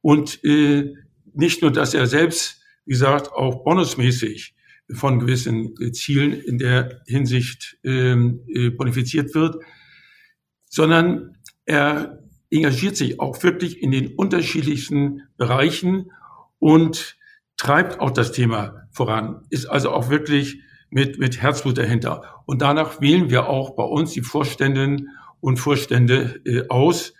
[0.00, 0.94] und äh,
[1.32, 4.54] nicht nur, dass er selbst, wie gesagt, auch bonusmäßig
[4.92, 9.56] von gewissen äh, Zielen in der Hinsicht ähm, äh, bonifiziert wird,
[10.66, 16.10] sondern er engagiert sich auch wirklich in den unterschiedlichsten Bereichen
[16.58, 17.16] und
[17.64, 20.60] treibt auch das Thema voran, ist also auch wirklich
[20.90, 22.42] mit, mit Herzblut dahinter.
[22.44, 25.08] Und danach wählen wir auch bei uns die Vorständinnen
[25.40, 27.14] und Vorstände äh, aus,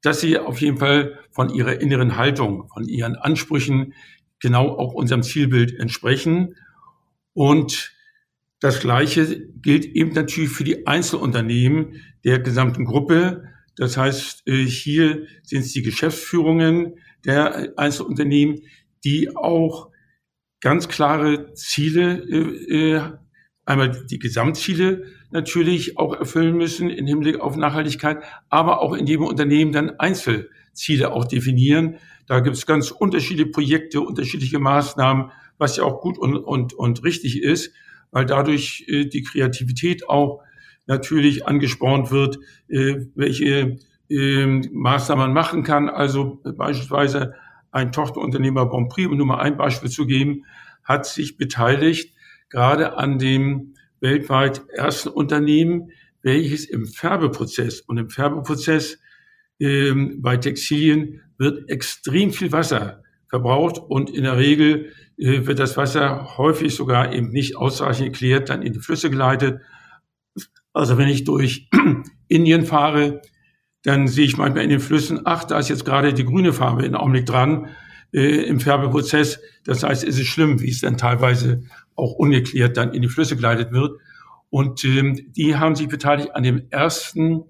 [0.00, 3.92] dass sie auf jeden Fall von ihrer inneren Haltung, von ihren Ansprüchen
[4.40, 6.56] genau auch unserem Zielbild entsprechen.
[7.34, 7.92] Und
[8.60, 13.44] das Gleiche gilt eben natürlich für die Einzelunternehmen der gesamten Gruppe.
[13.76, 16.94] Das heißt, äh, hier sind es die Geschäftsführungen
[17.26, 18.62] der Einzelunternehmen,
[19.04, 19.90] die auch
[20.60, 23.02] ganz klare Ziele, äh, äh,
[23.64, 29.24] einmal die Gesamtziele natürlich auch erfüllen müssen im Hinblick auf Nachhaltigkeit, aber auch in jedem
[29.24, 31.96] Unternehmen dann Einzelziele auch definieren.
[32.26, 37.04] Da gibt es ganz unterschiedliche Projekte, unterschiedliche Maßnahmen, was ja auch gut und, und, und
[37.04, 37.72] richtig ist,
[38.10, 40.42] weil dadurch äh, die Kreativität auch
[40.86, 43.78] natürlich angespornt wird, welche
[44.10, 45.88] äh, Maßnahmen man machen kann.
[45.88, 47.34] Also beispielsweise
[47.72, 50.44] ein Tochterunternehmer Bonprix, um nur mal ein Beispiel zu geben,
[50.84, 52.14] hat sich beteiligt
[52.50, 55.90] gerade an dem weltweit ersten Unternehmen,
[56.22, 58.98] welches im Färbeprozess und im Färbeprozess
[59.58, 65.76] ähm, bei Textilien wird extrem viel Wasser verbraucht und in der Regel äh, wird das
[65.76, 69.60] Wasser häufig sogar eben nicht ausreichend geklärt, dann in die Flüsse geleitet.
[70.72, 71.70] Also wenn ich durch
[72.28, 73.22] Indien fahre,
[73.82, 76.84] dann sehe ich manchmal in den Flüssen, ach, da ist jetzt gerade die grüne Farbe
[76.84, 77.68] in Augenblick dran
[78.12, 79.40] äh, im Färbeprozess.
[79.64, 81.62] Das heißt, es ist schlimm, wie es dann teilweise
[81.96, 83.98] auch ungeklärt dann in die Flüsse geleitet wird.
[84.50, 87.44] Und ähm, die haben sich beteiligt an dem ersten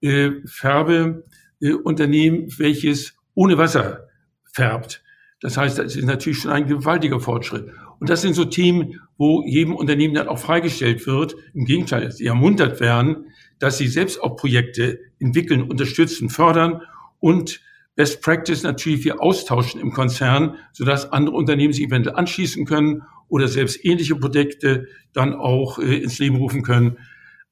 [0.00, 4.08] äh, Färbeunternehmen, äh, welches ohne Wasser
[4.52, 5.02] färbt.
[5.40, 7.70] Das heißt, das ist natürlich schon ein gewaltiger Fortschritt.
[7.98, 11.34] Und das sind so Themen, wo jedem Unternehmen dann auch freigestellt wird.
[11.52, 13.26] Im Gegenteil, sie ermuntert werden,
[13.58, 16.82] dass sie selbst auch Projekte entwickeln, unterstützen, fördern
[17.20, 17.60] und
[17.96, 23.46] Best Practice natürlich wir austauschen im Konzern, sodass andere Unternehmen sich eventuell anschließen können oder
[23.46, 26.98] selbst ähnliche Projekte dann auch äh, ins Leben rufen können.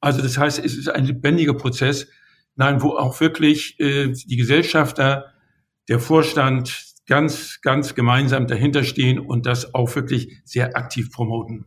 [0.01, 2.07] Also das heißt, es ist ein lebendiger Prozess,
[2.55, 5.33] nein, wo auch wirklich äh, die Gesellschafter,
[5.89, 11.65] der Vorstand ganz, ganz gemeinsam dahinter stehen und das auch wirklich sehr aktiv promoten.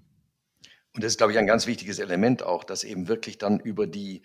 [0.95, 3.87] Und das ist, glaube ich, ein ganz wichtiges Element auch, dass eben wirklich dann über
[3.87, 4.23] die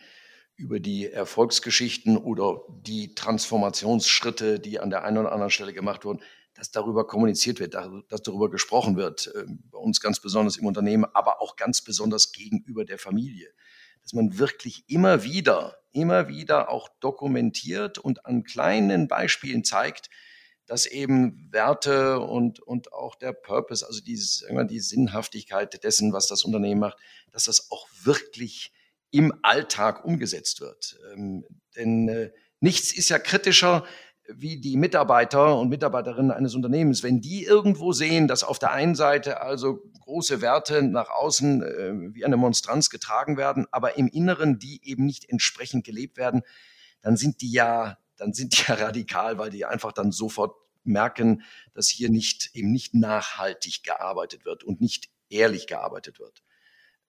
[0.61, 6.21] über die Erfolgsgeschichten oder die Transformationsschritte, die an der einen oder anderen Stelle gemacht wurden,
[6.53, 11.05] dass darüber kommuniziert wird, dass darüber gesprochen wird, ähm, bei uns ganz besonders im Unternehmen,
[11.13, 13.51] aber auch ganz besonders gegenüber der Familie.
[14.03, 20.09] Dass man wirklich immer wieder, immer wieder auch dokumentiert und an kleinen Beispielen zeigt,
[20.67, 26.43] dass eben Werte und, und auch der Purpose, also dieses, die Sinnhaftigkeit dessen, was das
[26.43, 26.97] Unternehmen macht,
[27.31, 28.71] dass das auch wirklich
[29.11, 30.97] im Alltag umgesetzt wird.
[31.13, 31.45] Ähm,
[31.75, 33.85] denn äh, nichts ist ja kritischer
[34.27, 37.03] wie die Mitarbeiter und Mitarbeiterinnen eines Unternehmens.
[37.03, 42.15] Wenn die irgendwo sehen, dass auf der einen Seite also große Werte nach außen äh,
[42.15, 46.41] wie eine Monstranz getragen werden, aber im Inneren die eben nicht entsprechend gelebt werden,
[47.01, 51.43] dann sind die ja, dann sind die ja radikal, weil die einfach dann sofort merken,
[51.73, 56.43] dass hier nicht eben nicht nachhaltig gearbeitet wird und nicht ehrlich gearbeitet wird.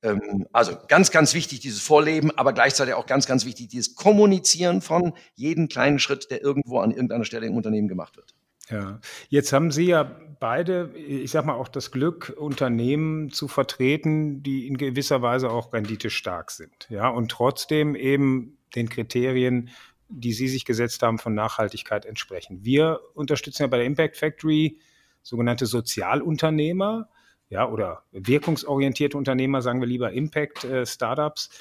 [0.03, 4.81] Ähm, also ganz, ganz wichtig dieses Vorleben, aber gleichzeitig auch ganz, ganz wichtig dieses Kommunizieren
[4.81, 8.35] von jedem kleinen Schritt, der irgendwo an irgendeiner Stelle im Unternehmen gemacht wird.
[8.71, 10.03] Ja, jetzt haben Sie ja
[10.41, 15.73] beide, ich sag mal, auch das Glück, Unternehmen zu vertreten, die in gewisser Weise auch
[15.73, 16.87] renditestark sind.
[16.89, 19.71] Ja, und trotzdem eben den Kriterien,
[20.09, 22.65] die Sie sich gesetzt haben, von Nachhaltigkeit entsprechen.
[22.65, 24.79] Wir unterstützen ja bei der Impact Factory
[25.23, 27.09] sogenannte Sozialunternehmer,
[27.53, 31.53] ja, oder wirkungsorientierte Unternehmer, sagen wir lieber Impact-Startups, äh,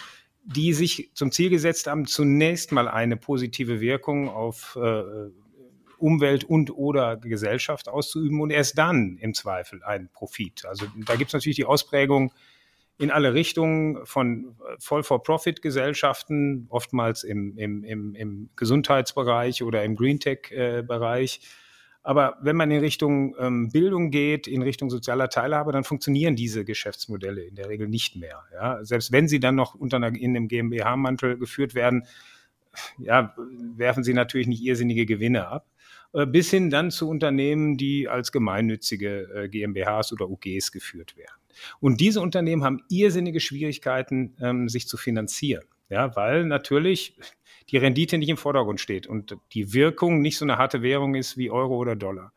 [0.45, 5.03] die sich zum Ziel gesetzt haben, zunächst mal eine positive Wirkung auf äh,
[5.97, 10.65] Umwelt und oder Gesellschaft auszuüben und erst dann im Zweifel einen Profit.
[10.65, 12.31] Also da gibt es natürlich die Ausprägung
[12.97, 21.61] in alle Richtungen von Voll-for-Profit-Gesellschaften, oftmals im, im, im, im Gesundheitsbereich oder im Greentech-Bereich, äh,
[22.04, 26.66] aber wenn man in Richtung ähm, Bildung geht, in Richtung sozialer Teilhabe, dann funktionieren diese
[26.66, 28.43] Geschäftsmodelle in der Regel nicht mehr.
[28.54, 28.84] Ja?
[28.84, 32.06] Selbst wenn sie dann noch unter einer, in einem GmbH-Mantel geführt werden,
[32.97, 33.36] ja,
[33.76, 35.68] werfen sie natürlich nicht irrsinnige Gewinne ab.
[36.14, 41.36] Äh, bis hin dann zu Unternehmen, die als gemeinnützige äh, GmbHs oder UGs geführt werden.
[41.80, 45.64] Und diese Unternehmen haben irrsinnige Schwierigkeiten, ähm, sich zu finanzieren.
[45.89, 47.18] Ja, weil natürlich
[47.72, 51.38] die Rendite nicht im Vordergrund steht und die Wirkung nicht so eine harte Währung ist
[51.38, 52.34] wie Euro oder Dollar.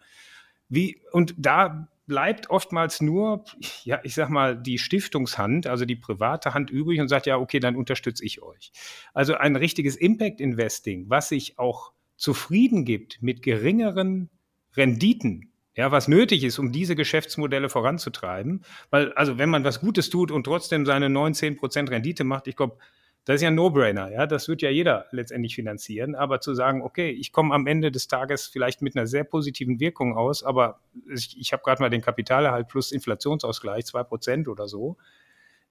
[0.69, 3.45] Wie, und da bleibt oftmals nur,
[3.85, 7.61] ja, ich sag mal, die Stiftungshand, also die private Hand übrig und sagt, ja, okay,
[7.61, 8.73] dann unterstütze ich euch.
[9.13, 14.31] Also ein richtiges Impact Investing, was sich auch zufrieden gibt mit geringeren
[14.77, 18.65] Renditen, ja, was nötig ist, um diese Geschäftsmodelle voranzutreiben.
[18.91, 22.57] Weil, also wenn man was Gutes tut und trotzdem seine 19 Prozent Rendite macht, ich
[22.57, 22.79] glaube,
[23.25, 26.83] das ist ja ein No-Brainer, ja, das wird ja jeder letztendlich finanzieren, aber zu sagen,
[26.83, 30.81] okay, ich komme am Ende des Tages vielleicht mit einer sehr positiven Wirkung aus, aber
[31.09, 34.99] ich, ich habe gerade mal den Kapitalerhalt plus Inflationsausgleich, zwei Prozent oder so,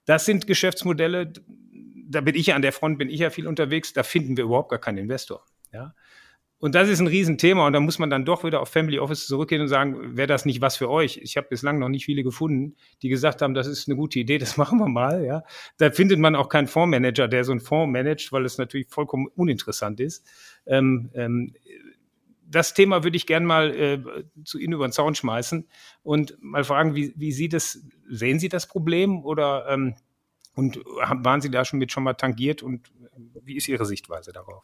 [0.06, 1.32] das sind Geschäftsmodelle,
[2.10, 4.46] da bin ich ja an der Front, bin ich ja viel unterwegs, da finden wir
[4.46, 5.94] überhaupt gar keinen Investor, ja.
[6.64, 9.28] Und das ist ein Riesenthema und da muss man dann doch wieder auf Family Office
[9.28, 11.18] zurückgehen und sagen, wäre das nicht was für euch?
[11.18, 14.38] Ich habe bislang noch nicht viele gefunden, die gesagt haben, das ist eine gute Idee,
[14.38, 15.26] das machen wir mal.
[15.26, 15.44] Ja,
[15.78, 19.28] Da findet man auch keinen Fondsmanager, der so einen Fonds managt, weil es natürlich vollkommen
[19.36, 20.26] uninteressant ist.
[20.66, 21.54] Ähm, ähm,
[22.48, 24.02] das Thema würde ich gern mal äh,
[24.46, 25.68] zu Ihnen über den Zaun schmeißen
[26.02, 29.96] und mal fragen, wie, wie Sie das, sehen Sie das Problem oder ähm,
[30.56, 32.90] und waren Sie da schon mit schon mal tangiert und
[33.44, 34.64] wie ist Ihre Sichtweise darauf?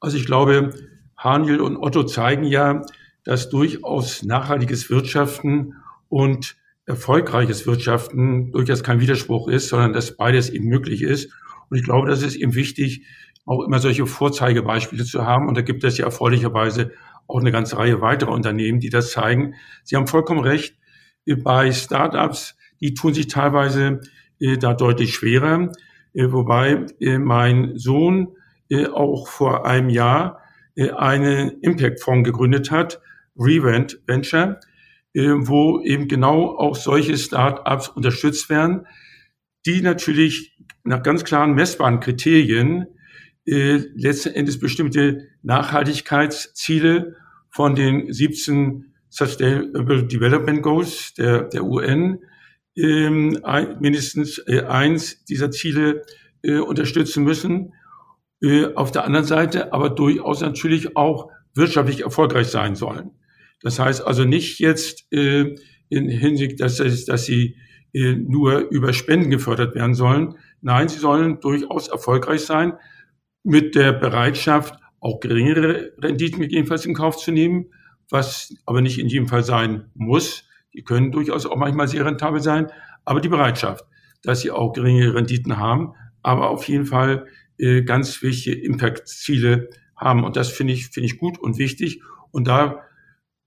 [0.00, 0.70] Also ich glaube,
[1.16, 2.82] Haniel und Otto zeigen ja,
[3.24, 5.74] dass durchaus nachhaltiges Wirtschaften
[6.08, 11.32] und erfolgreiches Wirtschaften durchaus kein Widerspruch ist, sondern dass beides eben möglich ist.
[11.68, 13.04] Und ich glaube, das ist eben wichtig,
[13.44, 15.48] auch immer solche Vorzeigebeispiele zu haben.
[15.48, 16.92] Und da gibt es ja erfreulicherweise
[17.26, 19.54] auch eine ganze Reihe weiterer Unternehmen, die das zeigen.
[19.82, 20.76] Sie haben vollkommen recht.
[21.42, 24.00] Bei Startups, die tun sich teilweise
[24.38, 25.72] äh, da deutlich schwerer.
[26.12, 28.35] Äh, wobei äh, mein Sohn
[28.92, 30.40] auch vor einem Jahr
[30.76, 33.00] äh, einen Impact-Fonds gegründet hat,
[33.38, 34.60] Revent Venture,
[35.14, 38.86] äh, wo eben genau auch solche Start-ups unterstützt werden,
[39.64, 42.86] die natürlich nach ganz klaren messbaren Kriterien
[43.46, 47.16] äh, letzten Endes bestimmte Nachhaltigkeitsziele
[47.50, 52.18] von den 17 Sustainable Development Goals der, der UN
[52.76, 56.02] ähm, ein, mindestens äh, eins dieser Ziele
[56.42, 57.72] äh, unterstützen müssen
[58.42, 63.12] äh, auf der anderen Seite aber durchaus natürlich auch wirtschaftlich erfolgreich sein sollen.
[63.62, 65.54] Das heißt also nicht jetzt äh,
[65.88, 67.56] in Hinsicht, dass, dass sie
[67.94, 70.34] äh, nur über Spenden gefördert werden sollen.
[70.60, 72.74] Nein, sie sollen durchaus erfolgreich sein
[73.42, 77.66] mit der Bereitschaft, auch geringere Renditen gegebenenfalls in Kauf zu nehmen,
[78.10, 80.44] was aber nicht in jedem Fall sein muss.
[80.74, 82.70] Die können durchaus auch manchmal sehr rentabel sein,
[83.04, 83.84] aber die Bereitschaft,
[84.22, 87.26] dass sie auch geringere Renditen haben, aber auf jeden Fall
[87.58, 90.24] äh, ganz wichtige Impact-Ziele haben.
[90.24, 92.02] Und das finde ich, finde ich gut und wichtig.
[92.30, 92.82] Und da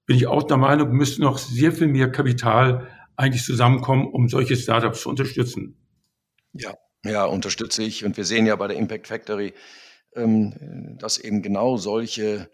[0.05, 4.55] bin ich auch der Meinung, müsste noch sehr viel mehr Kapital eigentlich zusammenkommen, um solche
[4.55, 5.75] Startups zu unterstützen.
[6.53, 6.73] Ja,
[7.05, 8.05] ja, unterstütze ich.
[8.05, 9.53] Und wir sehen ja bei der Impact Factory,
[10.15, 12.49] ähm, dass eben genau solche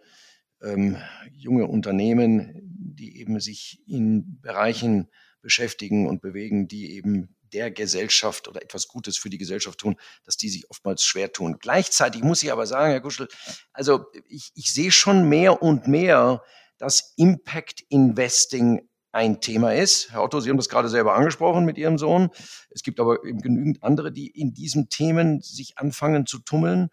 [0.61, 0.97] ähm,
[1.31, 5.07] junge Unternehmen, die eben sich in Bereichen
[5.41, 9.95] beschäftigen und bewegen, die eben der Gesellschaft oder etwas Gutes für die Gesellschaft tun,
[10.25, 11.57] dass die sich oftmals schwer tun.
[11.57, 13.29] Gleichzeitig muss ich aber sagen, Herr Kuschel,
[13.71, 16.43] also ich, ich sehe schon mehr und mehr,
[16.77, 20.11] dass Impact Investing ein Thema ist.
[20.11, 22.29] Herr Otto, Sie haben das gerade selber angesprochen mit Ihrem Sohn.
[22.69, 26.89] Es gibt aber eben genügend andere, die in diesen Themen sich anfangen zu tummeln.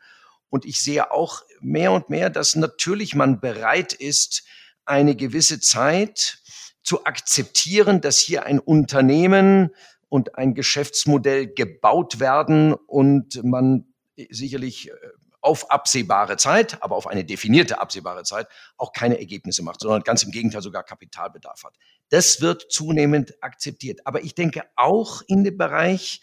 [0.48, 4.44] Und ich sehe auch mehr und mehr, dass natürlich man bereit ist,
[4.84, 6.38] eine gewisse Zeit
[6.84, 9.70] zu akzeptieren, dass hier ein Unternehmen
[10.12, 13.86] und ein Geschäftsmodell gebaut werden und man
[14.28, 14.92] sicherlich äh,
[15.40, 18.46] auf absehbare Zeit, aber auf eine definierte absehbare Zeit
[18.76, 21.78] auch keine Ergebnisse macht, sondern ganz im Gegenteil sogar Kapitalbedarf hat.
[22.10, 24.06] Das wird zunehmend akzeptiert.
[24.06, 26.20] Aber ich denke auch in dem Bereich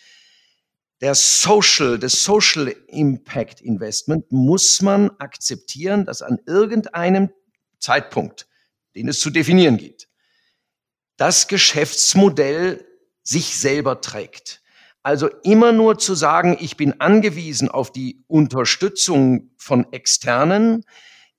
[1.01, 7.31] der Social, des Social Impact Investment muss man akzeptieren, dass an irgendeinem
[7.79, 8.47] Zeitpunkt,
[8.93, 10.07] den es zu definieren geht,
[11.17, 12.85] das Geschäftsmodell
[13.23, 14.61] sich selber trägt.
[15.01, 20.83] Also immer nur zu sagen, ich bin angewiesen auf die Unterstützung von Externen,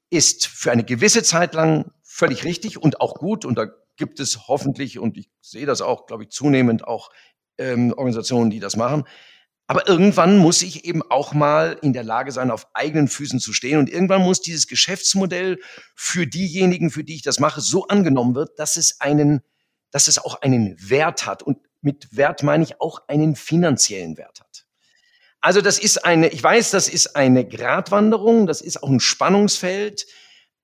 [0.08, 3.44] ist für eine gewisse Zeit lang völlig richtig und auch gut.
[3.44, 3.66] Und da
[3.96, 7.10] gibt es hoffentlich, und ich sehe das auch, glaube ich, zunehmend auch
[7.58, 9.04] ähm, Organisationen, die das machen.
[9.66, 13.52] Aber irgendwann muss ich eben auch mal in der Lage sein, auf eigenen Füßen zu
[13.52, 13.78] stehen.
[13.78, 15.60] Und irgendwann muss dieses Geschäftsmodell
[15.94, 19.42] für diejenigen, für die ich das mache, so angenommen wird, dass es einen,
[19.92, 21.44] dass es auch einen Wert hat.
[21.44, 24.66] Und mit Wert meine ich auch einen finanziellen Wert hat.
[25.40, 30.06] Also das ist eine, ich weiß, das ist eine Gratwanderung, das ist auch ein Spannungsfeld,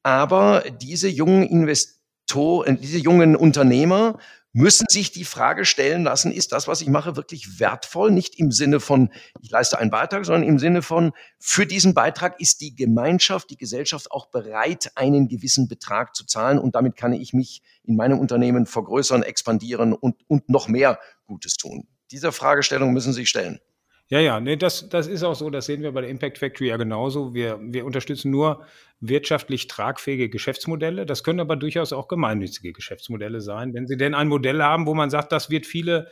[0.03, 4.19] aber diese jungen Investoren, äh, diese jungen Unternehmer
[4.57, 8.11] müssen sich die Frage stellen lassen, ist das, was ich mache, wirklich wertvoll?
[8.11, 12.41] Nicht im Sinne von, ich leiste einen Beitrag, sondern im Sinne von, für diesen Beitrag
[12.41, 17.13] ist die Gemeinschaft, die Gesellschaft auch bereit, einen gewissen Betrag zu zahlen und damit kann
[17.13, 21.87] ich mich in meinem Unternehmen vergrößern, expandieren und, und noch mehr Gutes tun.
[22.11, 23.61] Dieser Fragestellung müssen Sie sich stellen.
[24.09, 26.69] Ja, ja, nee, das, das ist auch so, das sehen wir bei der Impact Factory
[26.69, 27.35] ja genauso.
[27.35, 28.65] Wir, wir unterstützen nur
[29.01, 31.07] wirtschaftlich tragfähige Geschäftsmodelle.
[31.07, 33.75] Das können aber durchaus auch gemeinnützige Geschäftsmodelle sein.
[33.75, 36.09] Wenn Sie denn ein Modell haben, wo man sagt, das wird viele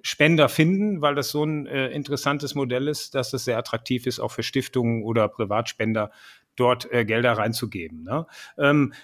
[0.00, 4.18] Spender finden, weil das so ein äh, interessantes Modell ist, dass es sehr attraktiv ist,
[4.18, 6.10] auch für Stiftungen oder Privatspender
[6.54, 8.02] dort äh, Gelder reinzugeben.
[8.04, 8.26] Ne?
[8.58, 8.94] Ähm,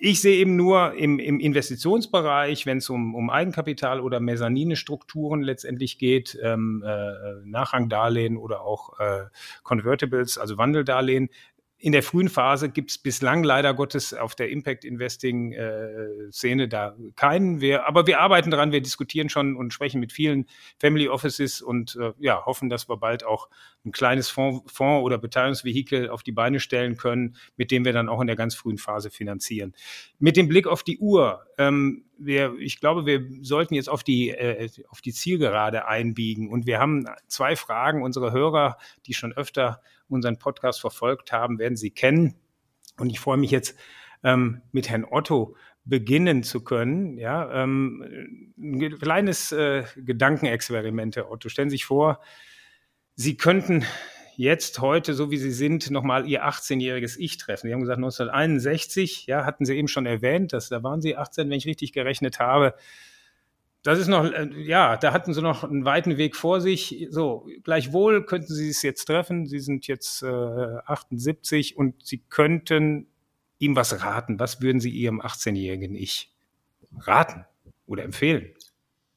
[0.00, 5.98] ich sehe eben nur im, im Investitionsbereich, wenn es um, um Eigenkapital oder Mezzanine-Strukturen letztendlich
[5.98, 7.12] geht, ähm, äh,
[7.44, 9.24] Nachrangdarlehen oder auch äh,
[9.62, 11.30] Convertibles, also Wandeldarlehen,
[11.80, 16.66] in der frühen Phase gibt es bislang leider Gottes auf der Impact Investing äh, Szene
[16.66, 17.60] da keinen.
[17.60, 20.46] Wir, aber wir arbeiten daran, wir diskutieren schon und sprechen mit vielen
[20.80, 23.48] Family Offices und äh, ja, hoffen, dass wir bald auch
[23.84, 28.08] ein kleines Fonds, Fonds oder Beteiligungsvehikel auf die Beine stellen können, mit dem wir dann
[28.08, 29.72] auch in der ganz frühen Phase finanzieren.
[30.18, 34.30] Mit dem Blick auf die Uhr, ähm, wir, ich glaube, wir sollten jetzt auf die,
[34.30, 38.02] äh, auf die Zielgerade einbiegen und wir haben zwei Fragen.
[38.02, 42.34] Unsere Hörer, die schon öfter unseren Podcast verfolgt haben, werden Sie kennen.
[42.98, 43.76] Und ich freue mich jetzt
[44.22, 47.16] ähm, mit Herrn Otto beginnen zu können.
[47.16, 51.48] Ja, ähm, ein kleines äh, Gedankenexperiment, Herr Otto.
[51.48, 52.20] Stellen Sie sich vor,
[53.14, 53.84] Sie könnten
[54.36, 57.66] jetzt heute, so wie Sie sind, nochmal Ihr 18-jähriges Ich treffen.
[57.66, 61.50] Sie haben gesagt, 1961, ja, hatten Sie eben schon erwähnt, dass da waren Sie 18,
[61.50, 62.74] wenn ich richtig gerechnet habe.
[63.88, 67.08] Das ist noch, äh, ja, da hatten sie noch einen weiten Weg vor sich.
[67.08, 69.46] So, gleichwohl könnten sie es jetzt treffen.
[69.46, 73.06] Sie sind jetzt äh, 78 und sie könnten
[73.58, 74.38] ihm was raten.
[74.38, 76.34] Was würden Sie Ihrem 18-jährigen Ich
[76.98, 77.46] raten
[77.86, 78.50] oder empfehlen?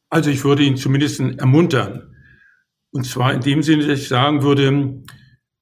[0.10, 2.16] Also ich würde ihn zumindest ermuntern.
[2.92, 5.04] Und zwar in dem Sinne, dass ich sagen würde,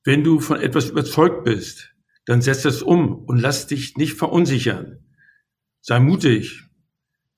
[0.03, 1.95] wenn du von etwas überzeugt bist,
[2.25, 4.99] dann setz das um und lass dich nicht verunsichern.
[5.81, 6.61] Sei mutig.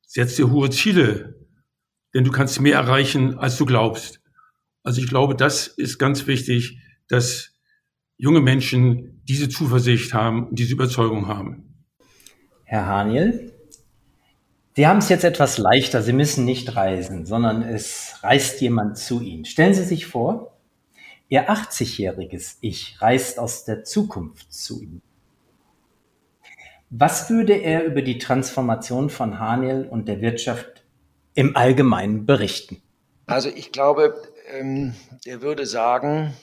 [0.05, 1.40] Setz dir hohe Ziele
[2.13, 4.21] denn du kannst mehr erreichen, als du glaubst.
[4.83, 7.53] Also ich glaube, das ist ganz wichtig, dass
[8.17, 11.85] junge Menschen diese Zuversicht haben diese Überzeugung haben.
[12.63, 13.51] Herr Haniel,
[14.73, 16.01] Sie haben es jetzt etwas leichter.
[16.01, 19.43] Sie müssen nicht reisen, sondern es reist jemand zu Ihnen.
[19.43, 20.57] Stellen Sie sich vor,
[21.27, 25.01] Ihr 80-jähriges Ich reist aus der Zukunft zu Ihnen.
[26.89, 30.80] Was würde er über die Transformation von Haniel und der Wirtschaft
[31.33, 32.81] im Allgemeinen berichten?
[33.25, 36.35] Also ich glaube, ähm, der würde sagen,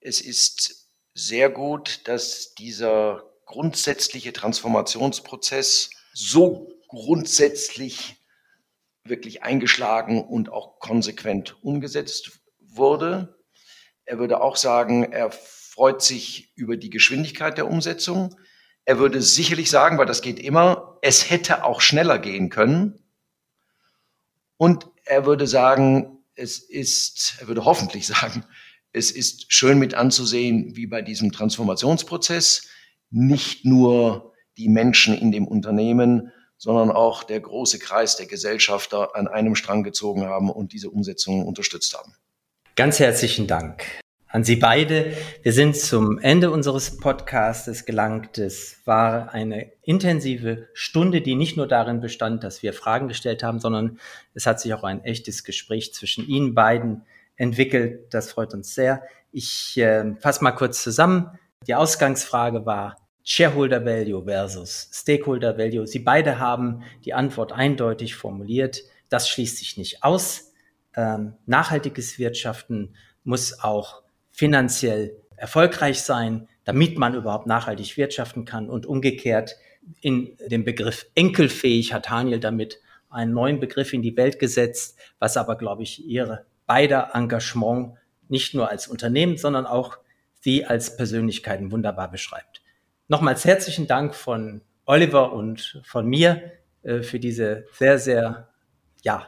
[0.00, 8.16] es ist sehr gut, dass dieser grundsätzliche Transformationsprozess so grundsätzlich
[9.04, 13.36] wirklich eingeschlagen und auch konsequent umgesetzt wurde.
[14.04, 18.36] Er würde auch sagen, er freut sich über die Geschwindigkeit der Umsetzung.
[18.84, 23.01] Er würde sicherlich sagen, weil das geht immer, es hätte auch schneller gehen können.
[24.62, 28.44] Und er würde sagen, es ist, er würde hoffentlich sagen,
[28.92, 32.68] es ist schön mit anzusehen, wie bei diesem Transformationsprozess
[33.10, 39.26] nicht nur die Menschen in dem Unternehmen, sondern auch der große Kreis der Gesellschafter an
[39.26, 42.14] einem Strang gezogen haben und diese Umsetzung unterstützt haben.
[42.76, 43.84] Ganz herzlichen Dank
[44.32, 45.14] an Sie beide.
[45.42, 48.38] Wir sind zum Ende unseres Podcastes gelangt.
[48.38, 53.60] Es war eine intensive Stunde, die nicht nur darin bestand, dass wir Fragen gestellt haben,
[53.60, 53.98] sondern
[54.32, 57.04] es hat sich auch ein echtes Gespräch zwischen Ihnen beiden
[57.36, 58.06] entwickelt.
[58.14, 59.02] Das freut uns sehr.
[59.32, 61.38] Ich äh, fasse mal kurz zusammen.
[61.66, 65.86] Die Ausgangsfrage war Shareholder Value versus Stakeholder Value.
[65.86, 68.82] Sie beide haben die Antwort eindeutig formuliert.
[69.10, 70.54] Das schließt sich nicht aus.
[70.96, 74.01] Ähm, nachhaltiges Wirtschaften muss auch
[74.32, 79.56] finanziell erfolgreich sein, damit man überhaupt nachhaltig wirtschaften kann und umgekehrt
[80.00, 82.80] in dem Begriff enkelfähig hat Daniel damit
[83.10, 87.94] einen neuen Begriff in die Welt gesetzt, was aber, glaube ich, ihre beider Engagement
[88.28, 89.98] nicht nur als Unternehmen, sondern auch
[90.40, 92.62] sie als Persönlichkeiten wunderbar beschreibt.
[93.08, 96.52] Nochmals herzlichen Dank von Oliver und von mir
[96.82, 98.48] äh, für diese sehr, sehr,
[99.02, 99.26] ja,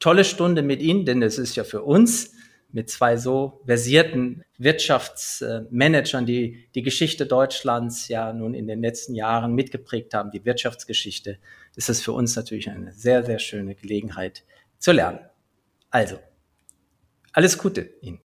[0.00, 2.32] tolle Stunde mit Ihnen, denn es ist ja für uns
[2.70, 9.54] mit zwei so versierten Wirtschaftsmanagern, die die Geschichte Deutschlands ja nun in den letzten Jahren
[9.54, 11.38] mitgeprägt haben, die Wirtschaftsgeschichte,
[11.76, 14.44] ist es für uns natürlich eine sehr, sehr schöne Gelegenheit
[14.78, 15.20] zu lernen.
[15.90, 16.18] Also,
[17.32, 18.20] alles Gute Ihnen.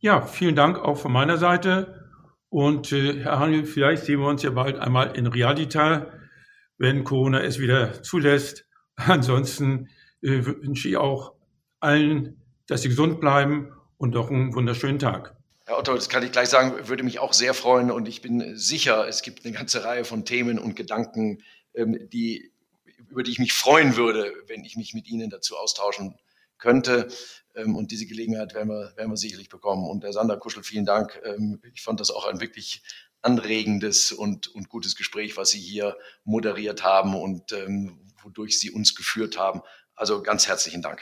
[0.00, 2.10] Ja, vielen Dank auch von meiner Seite.
[2.50, 6.12] Und äh, Herr Handel, vielleicht sehen wir uns ja bald einmal in Realita,
[6.76, 8.66] wenn Corona es wieder zulässt.
[8.96, 9.88] Ansonsten
[10.22, 11.34] äh, wünsche ich auch
[11.80, 15.36] allen, dass sie gesund bleiben und noch einen wunderschönen Tag.
[15.66, 18.56] Herr Otto, das kann ich gleich sagen, würde mich auch sehr freuen und ich bin
[18.56, 21.42] sicher, es gibt eine ganze Reihe von Themen und Gedanken,
[21.74, 22.52] ähm, die,
[23.10, 26.16] über die ich mich freuen würde, wenn ich mich mit Ihnen dazu austauschen
[26.56, 27.08] könnte.
[27.54, 29.86] Ähm, und diese Gelegenheit werden wir, werden wir sicherlich bekommen.
[29.86, 31.20] Und Herr Sander Kuschel, vielen Dank.
[31.24, 32.82] Ähm, ich fand das auch ein wirklich
[33.20, 37.52] anregendes und, und gutes Gespräch, was Sie hier moderiert haben und
[38.22, 39.60] wodurch Sie uns geführt haben.
[39.96, 41.00] Also ganz herzlichen Dank.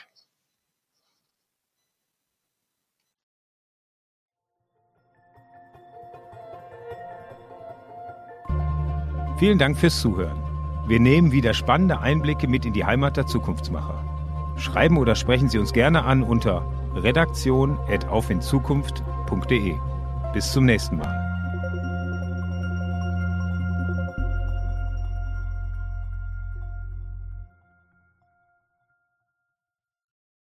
[9.39, 10.39] Vielen Dank fürs Zuhören.
[10.87, 14.03] Wir nehmen wieder spannende Einblicke mit in die Heimat der Zukunftsmacher.
[14.57, 16.65] Schreiben oder sprechen Sie uns gerne an unter
[16.95, 19.75] redaktion.aufinzukunft.de.
[20.33, 21.26] Bis zum nächsten Mal.